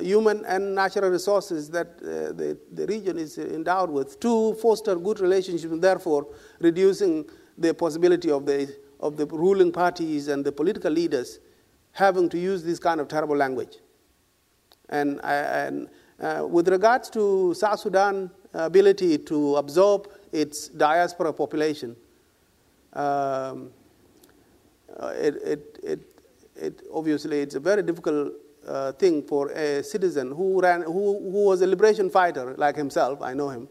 [0.00, 5.20] human and natural resources that uh, the, the region is endowed with, to foster good
[5.20, 6.26] relationships, and therefore
[6.60, 7.24] reducing
[7.56, 11.38] the possibility of the, of the ruling parties and the political leaders
[11.92, 13.78] having to use this kind of terrible language.
[14.90, 15.88] And, and
[16.20, 21.96] uh, with regards to South Sudan's ability to absorb its diaspora population,
[22.92, 23.70] um,
[24.98, 26.00] uh, it, it, it,
[26.56, 28.32] it, obviously it's a very difficult
[28.66, 33.22] uh, thing for a citizen who, ran, who, who was a liberation fighter like himself,
[33.22, 33.68] I know him,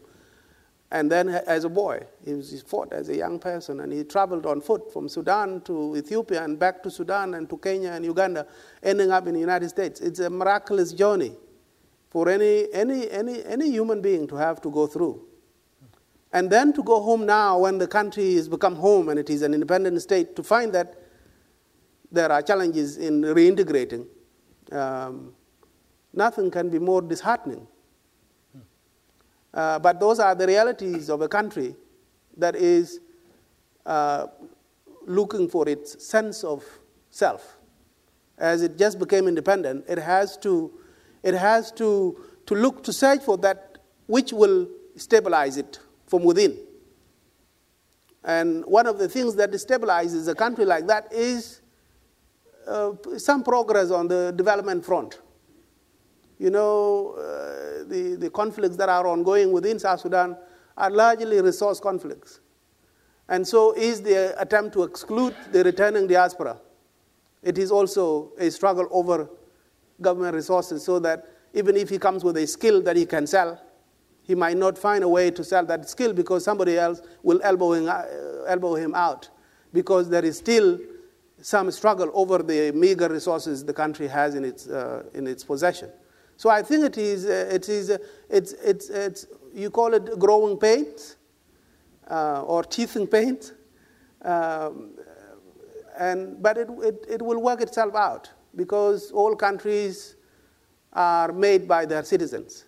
[0.92, 4.02] and then as a boy, he, was, he fought as a young person, and he
[4.02, 8.04] traveled on foot from Sudan to Ethiopia and back to Sudan and to Kenya and
[8.04, 8.46] Uganda,
[8.82, 10.00] ending up in the United States.
[10.00, 11.36] It's a miraculous journey
[12.10, 15.24] for any, any, any, any human being to have to go through.
[16.32, 19.42] And then to go home now when the country has become home and it is
[19.42, 20.96] an independent state, to find that
[22.10, 24.06] there are challenges in reintegrating,
[24.72, 25.32] um,
[26.12, 27.66] nothing can be more disheartening.
[29.52, 31.74] Uh, but those are the realities of a country
[32.36, 33.00] that is
[33.84, 34.26] uh,
[35.06, 36.64] looking for its sense of
[37.10, 37.56] self.
[38.38, 40.72] As it just became independent, it has to
[41.22, 46.58] it has to, to look to search for that which will stabilize it from within.
[48.24, 51.59] And one of the things that destabilizes a country like that is
[52.66, 55.20] uh, some progress on the development front.
[56.38, 60.36] You know, uh, the, the conflicts that are ongoing within South Sudan
[60.76, 62.40] are largely resource conflicts.
[63.28, 66.58] And so is the attempt to exclude the returning diaspora.
[67.42, 69.28] It is also a struggle over
[70.00, 73.60] government resources so that even if he comes with a skill that he can sell,
[74.22, 77.72] he might not find a way to sell that skill because somebody else will elbow
[77.72, 78.04] him, uh,
[78.46, 79.28] elbow him out
[79.72, 80.78] because there is still
[81.40, 85.90] some struggle over the meager resources the country has in its, uh, in its possession.
[86.36, 87.98] So I think it is, uh, it is uh,
[88.28, 91.16] it's, it's, it's, you call it growing pains
[92.10, 93.52] uh, or teething pains,
[94.22, 94.90] um,
[95.98, 100.16] and, but it, it, it will work itself out because all countries
[100.92, 102.64] are made by their citizens.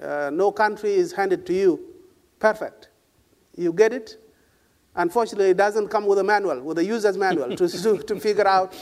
[0.00, 1.80] Uh, no country is handed to you
[2.38, 2.88] perfect.
[3.56, 4.23] You get it.
[4.96, 8.46] Unfortunately, it doesn't come with a manual, with a user's manual to, to, to figure
[8.46, 8.74] out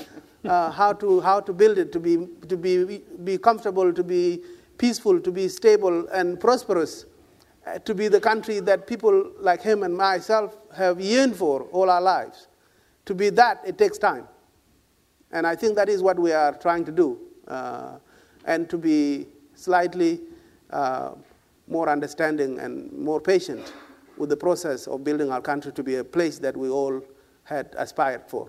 [0.44, 4.42] uh, how, to, how to build it to be, to be, be comfortable, to be
[4.76, 7.06] peaceful, to be stable and prosperous,
[7.66, 11.88] uh, to be the country that people like him and myself have yearned for all
[11.88, 12.48] our lives.
[13.06, 14.28] To be that, it takes time.
[15.30, 17.18] And I think that is what we are trying to do,
[17.48, 17.96] uh,
[18.44, 20.20] and to be slightly
[20.70, 21.12] uh,
[21.68, 23.72] more understanding and more patient
[24.22, 27.02] with the process of building our country to be a place that we all
[27.42, 28.48] had aspired for.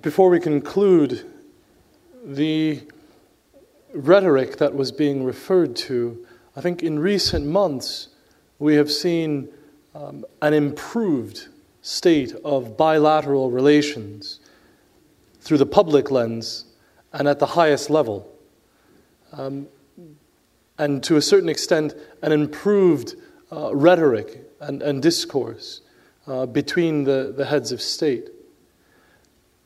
[0.00, 1.30] Before we conclude,
[2.24, 2.80] the
[3.92, 6.26] rhetoric that was being referred to,
[6.56, 8.08] I think in recent months
[8.58, 9.50] we have seen
[9.94, 11.48] um, an improved
[11.82, 14.40] state of bilateral relations
[15.42, 16.64] through the public lens
[17.12, 18.26] and at the highest level.
[19.32, 19.68] Um,
[20.78, 23.14] and to a certain extent, an improved
[23.52, 25.80] uh, rhetoric and, and discourse
[26.26, 28.28] uh, between the, the heads of state.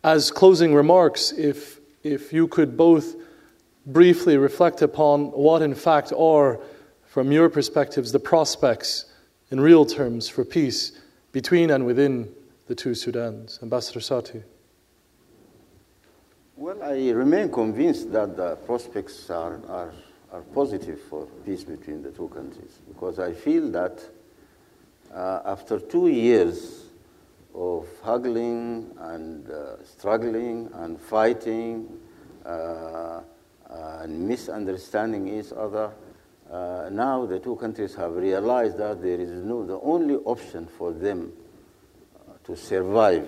[0.03, 3.15] As closing remarks, if, if you could both
[3.87, 6.61] briefly reflect upon what, in fact, are,
[7.07, 9.07] from your perspectives, the prospects
[9.51, 10.93] in real terms for peace
[11.33, 12.33] between and within
[12.67, 13.63] the two Sudans.
[13.63, 14.43] Ambassador Satti.
[16.57, 19.93] Well, I remain convinced that the prospects are, are,
[20.33, 22.81] are positive for peace between the two countries.
[22.89, 24.03] Because I feel that
[25.15, 26.87] uh, after two years
[27.55, 31.87] of haggling and uh, struggling and fighting
[32.47, 33.21] uh,
[33.69, 35.93] and misunderstanding each other,
[36.51, 40.93] uh, now the two countries have realized that there is no, the only option for
[40.93, 41.33] them
[42.17, 43.27] uh, to survive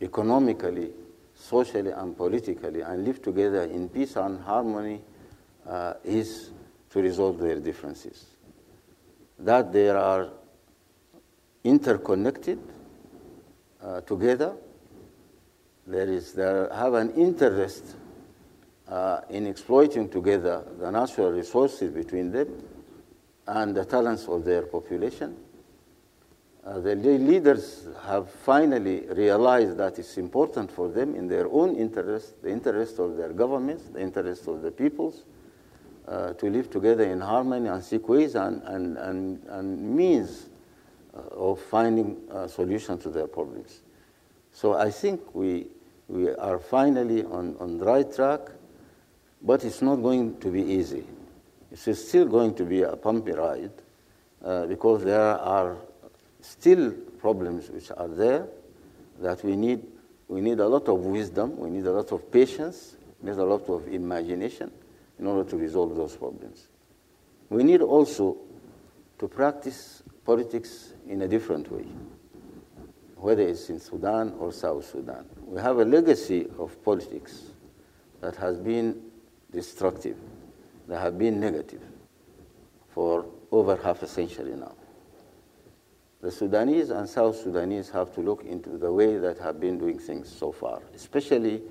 [0.00, 0.90] economically,
[1.34, 5.00] socially, and politically and live together in peace and harmony
[5.66, 6.50] uh, is
[6.90, 8.26] to resolve their differences.
[9.38, 10.28] That they are
[11.64, 12.58] interconnected
[13.82, 14.54] uh, together,
[15.86, 17.96] there is, they have an interest
[18.88, 22.48] uh, in exploiting together the natural resources between them
[23.46, 25.36] and the talents of their population.
[26.64, 32.40] Uh, the leaders have finally realized that it's important for them in their own interest,
[32.42, 35.24] the interest of their governments, the interest of the peoples,
[36.08, 40.48] uh, to live together in harmony and seek ways and, and, and, and means
[41.14, 43.82] uh, of finding a solution to their problems.
[44.52, 45.68] So I think we,
[46.08, 48.40] we are finally on, on the right track.
[49.44, 51.04] But it's not going to be easy.
[51.70, 53.72] It's still going to be a bumpy ride
[54.44, 55.76] uh, because there are
[56.40, 58.46] still problems which are there
[59.20, 59.82] that we need.
[60.28, 63.44] We need a lot of wisdom, we need a lot of patience, we need a
[63.44, 64.70] lot of imagination
[65.22, 66.66] in order to resolve those problems.
[67.48, 68.38] We need also
[69.20, 71.86] to practice politics in a different way,
[73.14, 75.24] whether it's in Sudan or South Sudan.
[75.46, 77.44] We have a legacy of politics
[78.20, 79.00] that has been
[79.52, 80.16] destructive.
[80.88, 81.82] that have been negative
[82.88, 84.74] for over half a century now.
[86.20, 90.00] The Sudanese and South Sudanese have to look into the way that have been doing
[90.00, 91.62] things so far, especially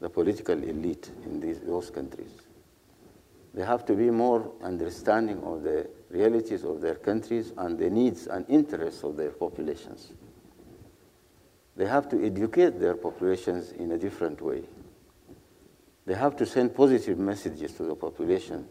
[0.00, 2.47] the political elite in these, those countries.
[3.58, 8.28] They have to be more understanding of the realities of their countries and the needs
[8.28, 10.12] and interests of their populations.
[11.74, 14.62] They have to educate their populations in a different way.
[16.06, 18.68] They have to send positive messages to the population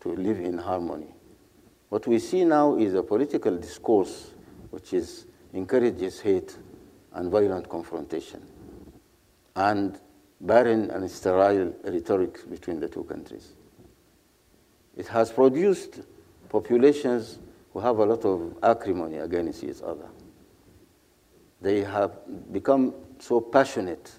[0.00, 1.14] to live in harmony.
[1.90, 4.30] What we see now is a political discourse
[4.70, 6.56] which is, encourages hate
[7.12, 8.42] and violent confrontation
[9.54, 10.00] and
[10.40, 13.52] barren and sterile rhetoric between the two countries.
[14.96, 16.00] It has produced
[16.48, 17.38] populations
[17.72, 20.08] who have a lot of acrimony against each other.
[21.60, 22.12] They have
[22.52, 24.12] become so passionate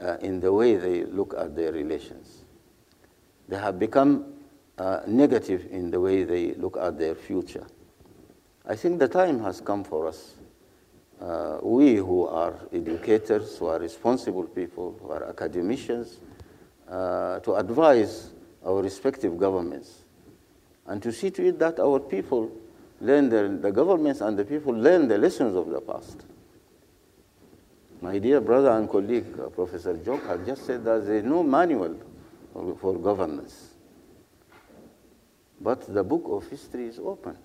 [0.00, 2.44] uh, in the way they look at their relations.
[3.48, 4.32] They have become
[4.78, 7.66] uh, negative in the way they look at their future.
[8.64, 10.34] I think the time has come for us,
[11.20, 16.18] uh, we who are educators, who are responsible people, who are academicians,
[16.88, 18.30] uh, to advise
[18.64, 20.02] our respective governments
[20.88, 22.50] and to see to it that our people
[23.00, 26.24] learn, the, the governments and the people learn the lessons of the past.
[28.00, 31.96] My dear brother and colleague, uh, Professor Jok, just said that there is no manual
[32.80, 33.74] for governance.
[35.60, 37.36] But the book of history is open.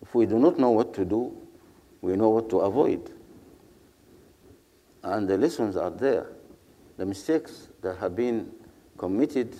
[0.00, 1.36] If we do not know what to do,
[2.00, 3.10] we know what to avoid.
[5.02, 6.28] And the lessons are there.
[6.96, 8.50] The mistakes that have been
[9.02, 9.52] committed,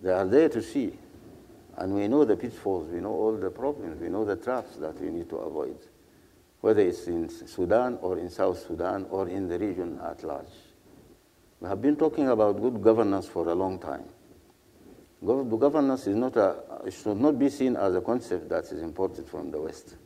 [0.00, 0.96] they are there to see.
[1.78, 5.00] And we know the pitfalls, we know all the problems, we know the traps that
[5.00, 5.78] we need to avoid,
[6.60, 10.54] whether it's in Sudan or in South Sudan or in the region at large.
[11.58, 14.04] We have been talking about good governance for a long time.
[15.26, 19.50] Governance is not a, should not be seen as a concept that is imported from
[19.50, 19.96] the West.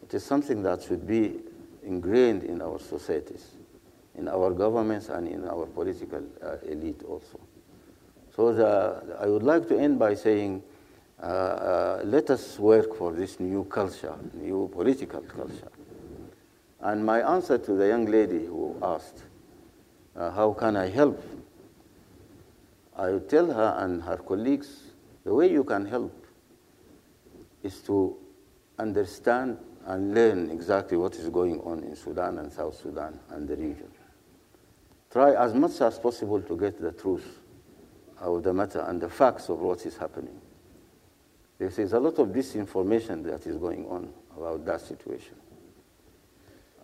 [0.00, 1.40] It is something that should be
[1.82, 3.57] ingrained in our societies,
[4.18, 7.38] in our governments, and in our political uh, elite also.
[8.34, 10.62] So the, I would like to end by saying,
[11.22, 15.70] uh, uh, let us work for this new culture, new political culture.
[16.80, 19.24] And my answer to the young lady who asked,
[20.14, 21.20] uh, how can I help?
[22.96, 24.92] I would tell her and her colleagues,
[25.24, 26.26] the way you can help
[27.62, 28.16] is to
[28.78, 33.56] understand and learn exactly what is going on in Sudan and South Sudan and the
[33.56, 33.90] region.
[35.10, 37.40] Try as much as possible to get the truth
[38.20, 40.40] of the matter and the facts of what is happening.
[41.58, 45.34] There is a lot of disinformation that is going on about that situation.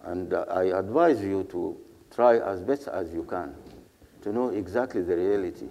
[0.03, 1.77] And uh, I advise you to
[2.15, 3.55] try as best as you can
[4.23, 5.69] to know exactly the reality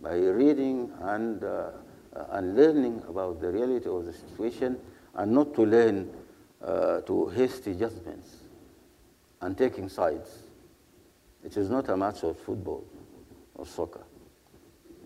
[0.00, 1.70] by reading and, uh,
[2.30, 4.78] and learning about the reality of the situation
[5.14, 6.10] and not to learn
[6.62, 8.36] uh, to hasty judgments
[9.40, 10.47] and taking sides.
[11.44, 12.84] It is not a match of football
[13.54, 14.04] or soccer.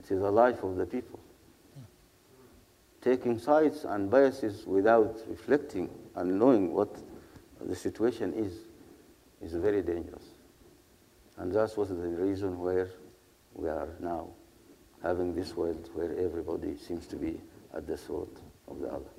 [0.02, 1.18] It is a life of the people.
[3.00, 6.96] Taking sides and biases without reflecting and knowing what
[7.60, 8.52] the situation is
[9.40, 10.24] is very dangerous.
[11.36, 12.90] And that's what the reason where
[13.54, 14.28] we are now
[15.02, 17.40] having this world where everybody seems to be
[17.74, 18.36] at the throat
[18.68, 19.10] of the other.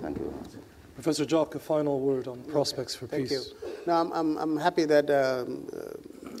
[0.00, 0.50] Thank you very much.
[0.94, 3.52] Professor Jok, a final word on prospects for Thank peace.
[3.62, 3.68] you.
[3.86, 5.78] No, I'm, I'm, I'm happy that um, uh,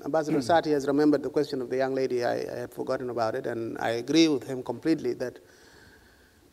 [0.04, 2.24] Ambassador Satti has remembered the question of the young lady.
[2.24, 5.38] I, I, had forgotten about it, and I agree with him completely that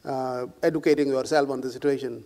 [0.06, 2.24] uh, educating yourself on the situation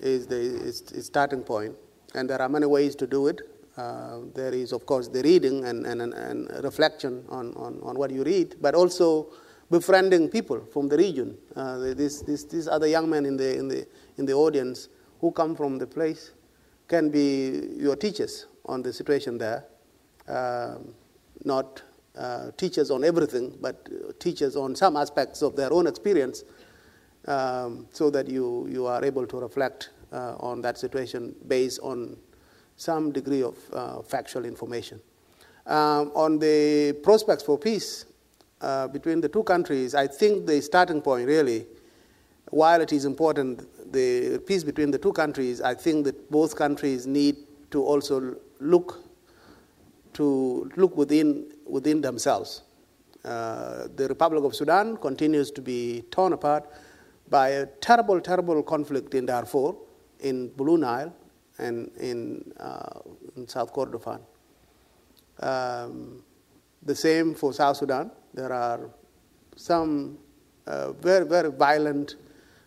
[0.00, 1.74] is the is, is starting point,
[2.14, 3.40] and there are many ways to do it.
[3.76, 8.10] Uh, there is, of course, the reading and, and, and reflection on, on, on what
[8.10, 9.28] you read, but also
[9.70, 11.38] befriending people from the region.
[11.54, 13.86] Uh, this, this, these other young men in the, in, the,
[14.16, 14.88] in the audience
[15.20, 16.32] who come from the place
[16.88, 19.64] can be your teachers on the situation there.
[20.28, 20.78] Uh,
[21.44, 21.82] not
[22.16, 23.88] uh, teachers on everything, but
[24.20, 26.42] teachers on some aspects of their own experience,
[27.26, 32.16] um, so that you, you are able to reflect uh, on that situation based on
[32.76, 35.00] some degree of uh, factual information.
[35.66, 38.06] Um, on the prospects for peace
[38.60, 41.66] uh, between the two countries, I think the starting point really,
[42.50, 47.06] while it is important, the peace between the two countries, I think that both countries
[47.06, 47.36] need
[47.70, 49.07] to also look
[50.18, 51.28] to look within
[51.76, 52.62] within themselves.
[53.24, 56.64] Uh, the Republic of Sudan continues to be torn apart
[57.28, 59.74] by a terrible, terrible conflict in Darfur,
[60.20, 61.12] in Blue Nile,
[61.58, 63.00] and in, uh,
[63.36, 64.20] in South Kordofan.
[65.40, 66.22] Um,
[66.82, 68.10] the same for South Sudan.
[68.32, 68.88] There are
[69.56, 70.18] some
[70.66, 72.16] uh, very, very violent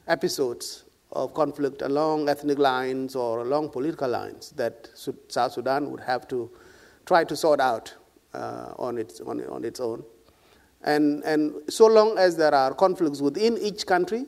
[0.08, 0.84] episodes
[1.14, 4.90] of conflict along ethnic lines or along political lines that
[5.28, 6.52] South Sudan would have to
[7.12, 7.94] try to sort out
[8.34, 10.02] uh, on, its, on, on its own.
[10.82, 14.26] And, and so long as there are conflicts within each country,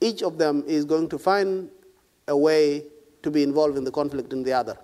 [0.00, 1.70] each of them is going to find
[2.26, 2.86] a way
[3.22, 4.76] to be involved in the conflict in the other.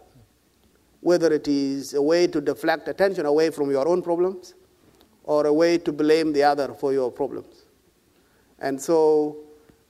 [1.01, 4.55] Whether it is a way to deflect attention away from your own problems
[5.25, 7.65] or a way to blame the other for your problems.
[8.61, 9.39] And so,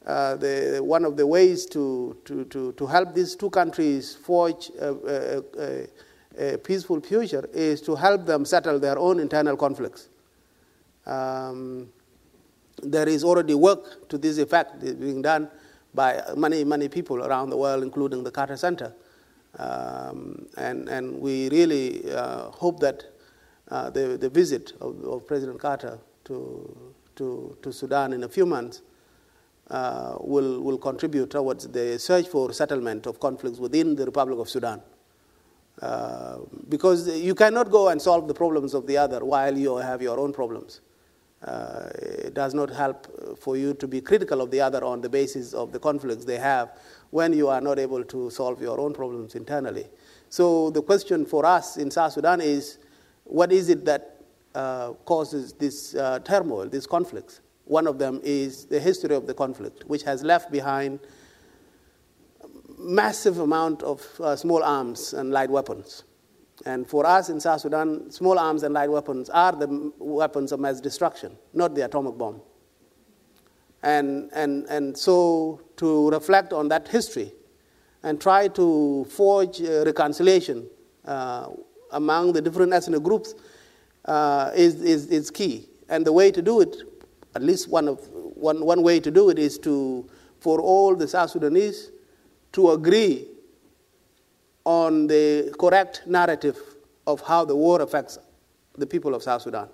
[0.06, 4.70] uh, the, one of the ways to, to, to, to help these two countries forge
[4.80, 5.86] a, a, a,
[6.38, 10.08] a, peaceful future is to help them settle their own internal conflicts.
[11.06, 11.88] Um,
[12.82, 15.50] there is already work to this effect being done
[15.94, 18.94] by many, many people around the world, including the Carter Center.
[19.58, 23.04] Um, and, and we really uh, hope that
[23.70, 28.46] uh, the, the visit of, of, President Carter to, to, to Sudan in a few
[28.46, 28.82] months
[29.70, 34.48] uh, will, will contribute towards the search for settlement of conflicts within the Republic of
[34.48, 34.80] Sudan.
[35.80, 36.38] Uh,
[36.68, 40.18] because you cannot go and solve the problems of the other while you have your
[40.18, 40.80] own problems.
[41.42, 45.08] Uh, it does not help for you to be critical of the other on the
[45.08, 46.76] basis of the conflicts they have
[47.10, 49.86] when you are not able to solve your own problems internally.
[50.30, 52.78] So the question for us in South Sudan is
[53.22, 54.16] what is it that
[54.56, 57.40] uh, causes this uh, turmoil, these conflicts?
[57.66, 60.98] One of them is the history of the conflict, which has left behind
[62.78, 66.04] massive amount of uh, small arms and light weapons.
[66.66, 70.60] And for us in South Sudan, small arms and light weapons are the weapons of
[70.60, 72.40] mass destruction, not the atomic bomb.
[73.82, 77.32] And, and, and so to reflect on that history
[78.02, 80.68] and try to forge reconciliation
[81.04, 81.48] uh,
[81.92, 83.34] among the different ethnic groups
[84.04, 85.68] uh, is, is, is key.
[85.88, 86.76] And the way to do it,
[87.34, 90.08] at least one, of, one, one way to do it, is to,
[90.40, 91.92] for all the South Sudanese
[92.52, 93.26] to agree
[94.64, 96.58] on the correct narrative
[97.06, 98.18] of how the war affects
[98.76, 99.68] the people of South Sudan,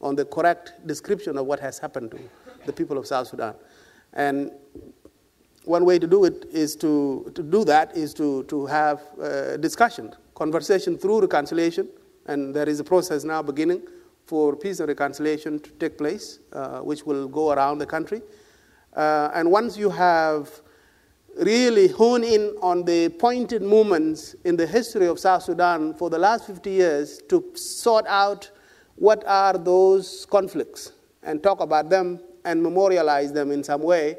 [0.00, 2.18] on the correct description of what has happened to
[2.66, 3.54] the people of South Sudan.
[4.12, 4.50] And
[5.64, 9.56] one way to do it is to, to do that is to, to have uh,
[9.58, 11.88] discussion, conversation through reconciliation,
[12.26, 13.82] and there is a process now beginning
[14.24, 18.22] for peace and reconciliation to take place, uh, which will go around the country.
[18.96, 20.62] Uh, and once you have
[21.40, 26.18] really hone in on the pointed moments in the history of South Sudan for the
[26.18, 28.50] last 50 years to sort out
[28.96, 30.92] what are those conflicts
[31.22, 34.18] and talk about them and memorialize them in some way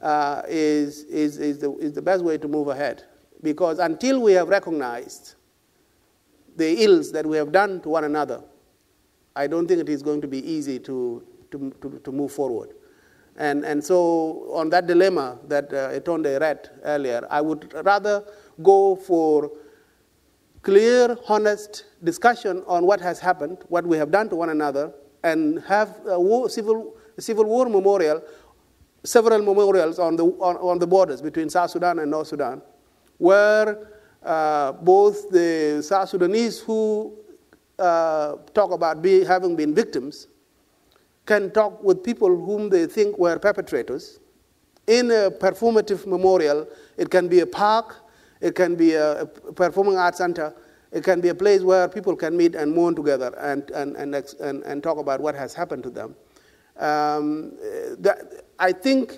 [0.00, 3.04] uh, is, is, is, the, is the best way to move ahead.
[3.42, 5.34] Because until we have recognized
[6.56, 8.42] the ills that we have done to one another,
[9.36, 12.70] I don't think it is going to be easy to, to, to, to move forward.
[13.36, 18.24] And, and so, on that dilemma that uh, Itonde read earlier, I would rather
[18.62, 19.50] go for
[20.62, 24.92] clear, honest discussion on what has happened, what we have done to one another,
[25.24, 28.22] and have a war, civil, civil war memorial,
[29.02, 32.60] several memorials on the, on, on, the borders between South Sudan and North Sudan,
[33.18, 33.88] where
[34.22, 37.16] uh, both the South Sudanese who
[37.78, 40.28] uh, talk about be, having been victims
[41.26, 44.18] can talk with people whom they think were perpetrators.
[44.86, 46.66] In a performative memorial,
[46.96, 47.96] it can be a park,
[48.40, 50.54] it can be a performing arts center,
[50.90, 54.14] it can be a place where people can meet and mourn together and, and, and,
[54.40, 56.14] and, and talk about what has happened to them.
[56.78, 57.52] Um,
[57.98, 59.14] that, I think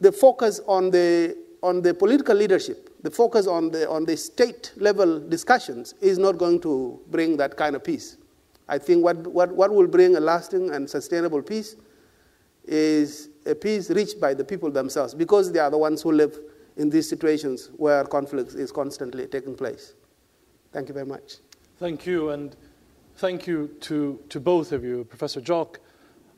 [0.00, 4.72] the focus on the, on the political leadership, the focus on the, on the state
[4.76, 8.16] level discussions is not going to bring that kind of peace.
[8.68, 11.76] I think what, what, what will bring a lasting and sustainable peace
[12.64, 16.38] is a peace reached by the people themselves because they are the ones who live
[16.76, 19.94] in these situations where conflict is constantly taking place.
[20.72, 21.36] Thank you very much.
[21.78, 22.56] Thank you, and
[23.16, 25.76] thank you to, to both of you, Professor Jok,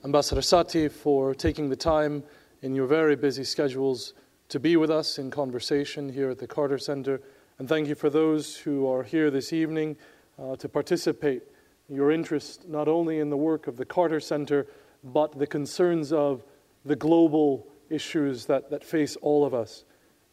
[0.04, 2.22] Ambassador Satti, for taking the time
[2.62, 4.14] in your very busy schedules
[4.48, 7.20] to be with us in conversation here at the Carter Center.
[7.58, 9.96] And thank you for those who are here this evening
[10.38, 11.42] uh, to participate
[11.88, 14.66] your interest not only in the work of the Carter Center,
[15.04, 16.42] but the concerns of
[16.84, 19.84] the global issues that, that face all of us.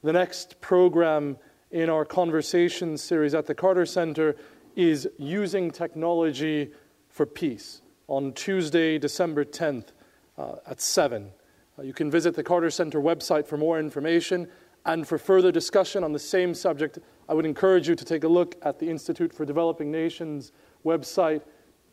[0.03, 1.38] The next program
[1.71, 4.35] in our conversation series at the Carter Center
[4.75, 6.71] is Using Technology
[7.09, 9.89] for Peace on Tuesday, December 10th
[10.38, 11.31] uh, at 7.
[11.77, 14.47] Uh, you can visit the Carter Center website for more information.
[14.85, 16.99] And for further discussion on the same subject,
[17.30, 20.51] I would encourage you to take a look at the Institute for Developing Nations
[20.85, 21.41] website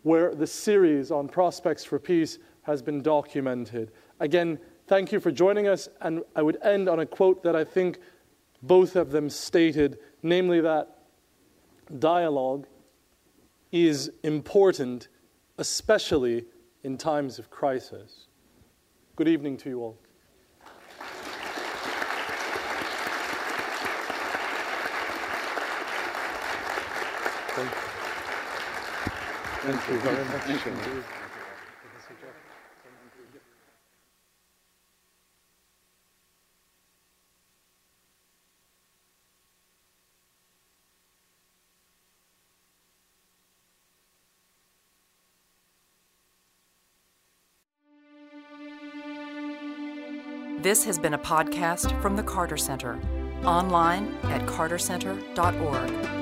[0.02, 3.90] where the series on prospects for peace has been documented.
[4.20, 7.64] Again, thank you for joining us, and I would end on a quote that I
[7.64, 7.98] think
[8.62, 10.98] both of them stated, namely that
[11.98, 12.66] dialogue
[13.72, 15.08] is important,
[15.58, 16.44] especially
[16.82, 18.26] in times of crisis.
[19.16, 19.98] Good evening to you all.
[27.52, 27.89] Thank you.
[29.62, 30.42] Thank you very much.
[30.42, 31.04] Thank you.
[50.62, 52.98] This has been a podcast from the Carter Center,
[53.44, 56.19] online at cartercenter.org.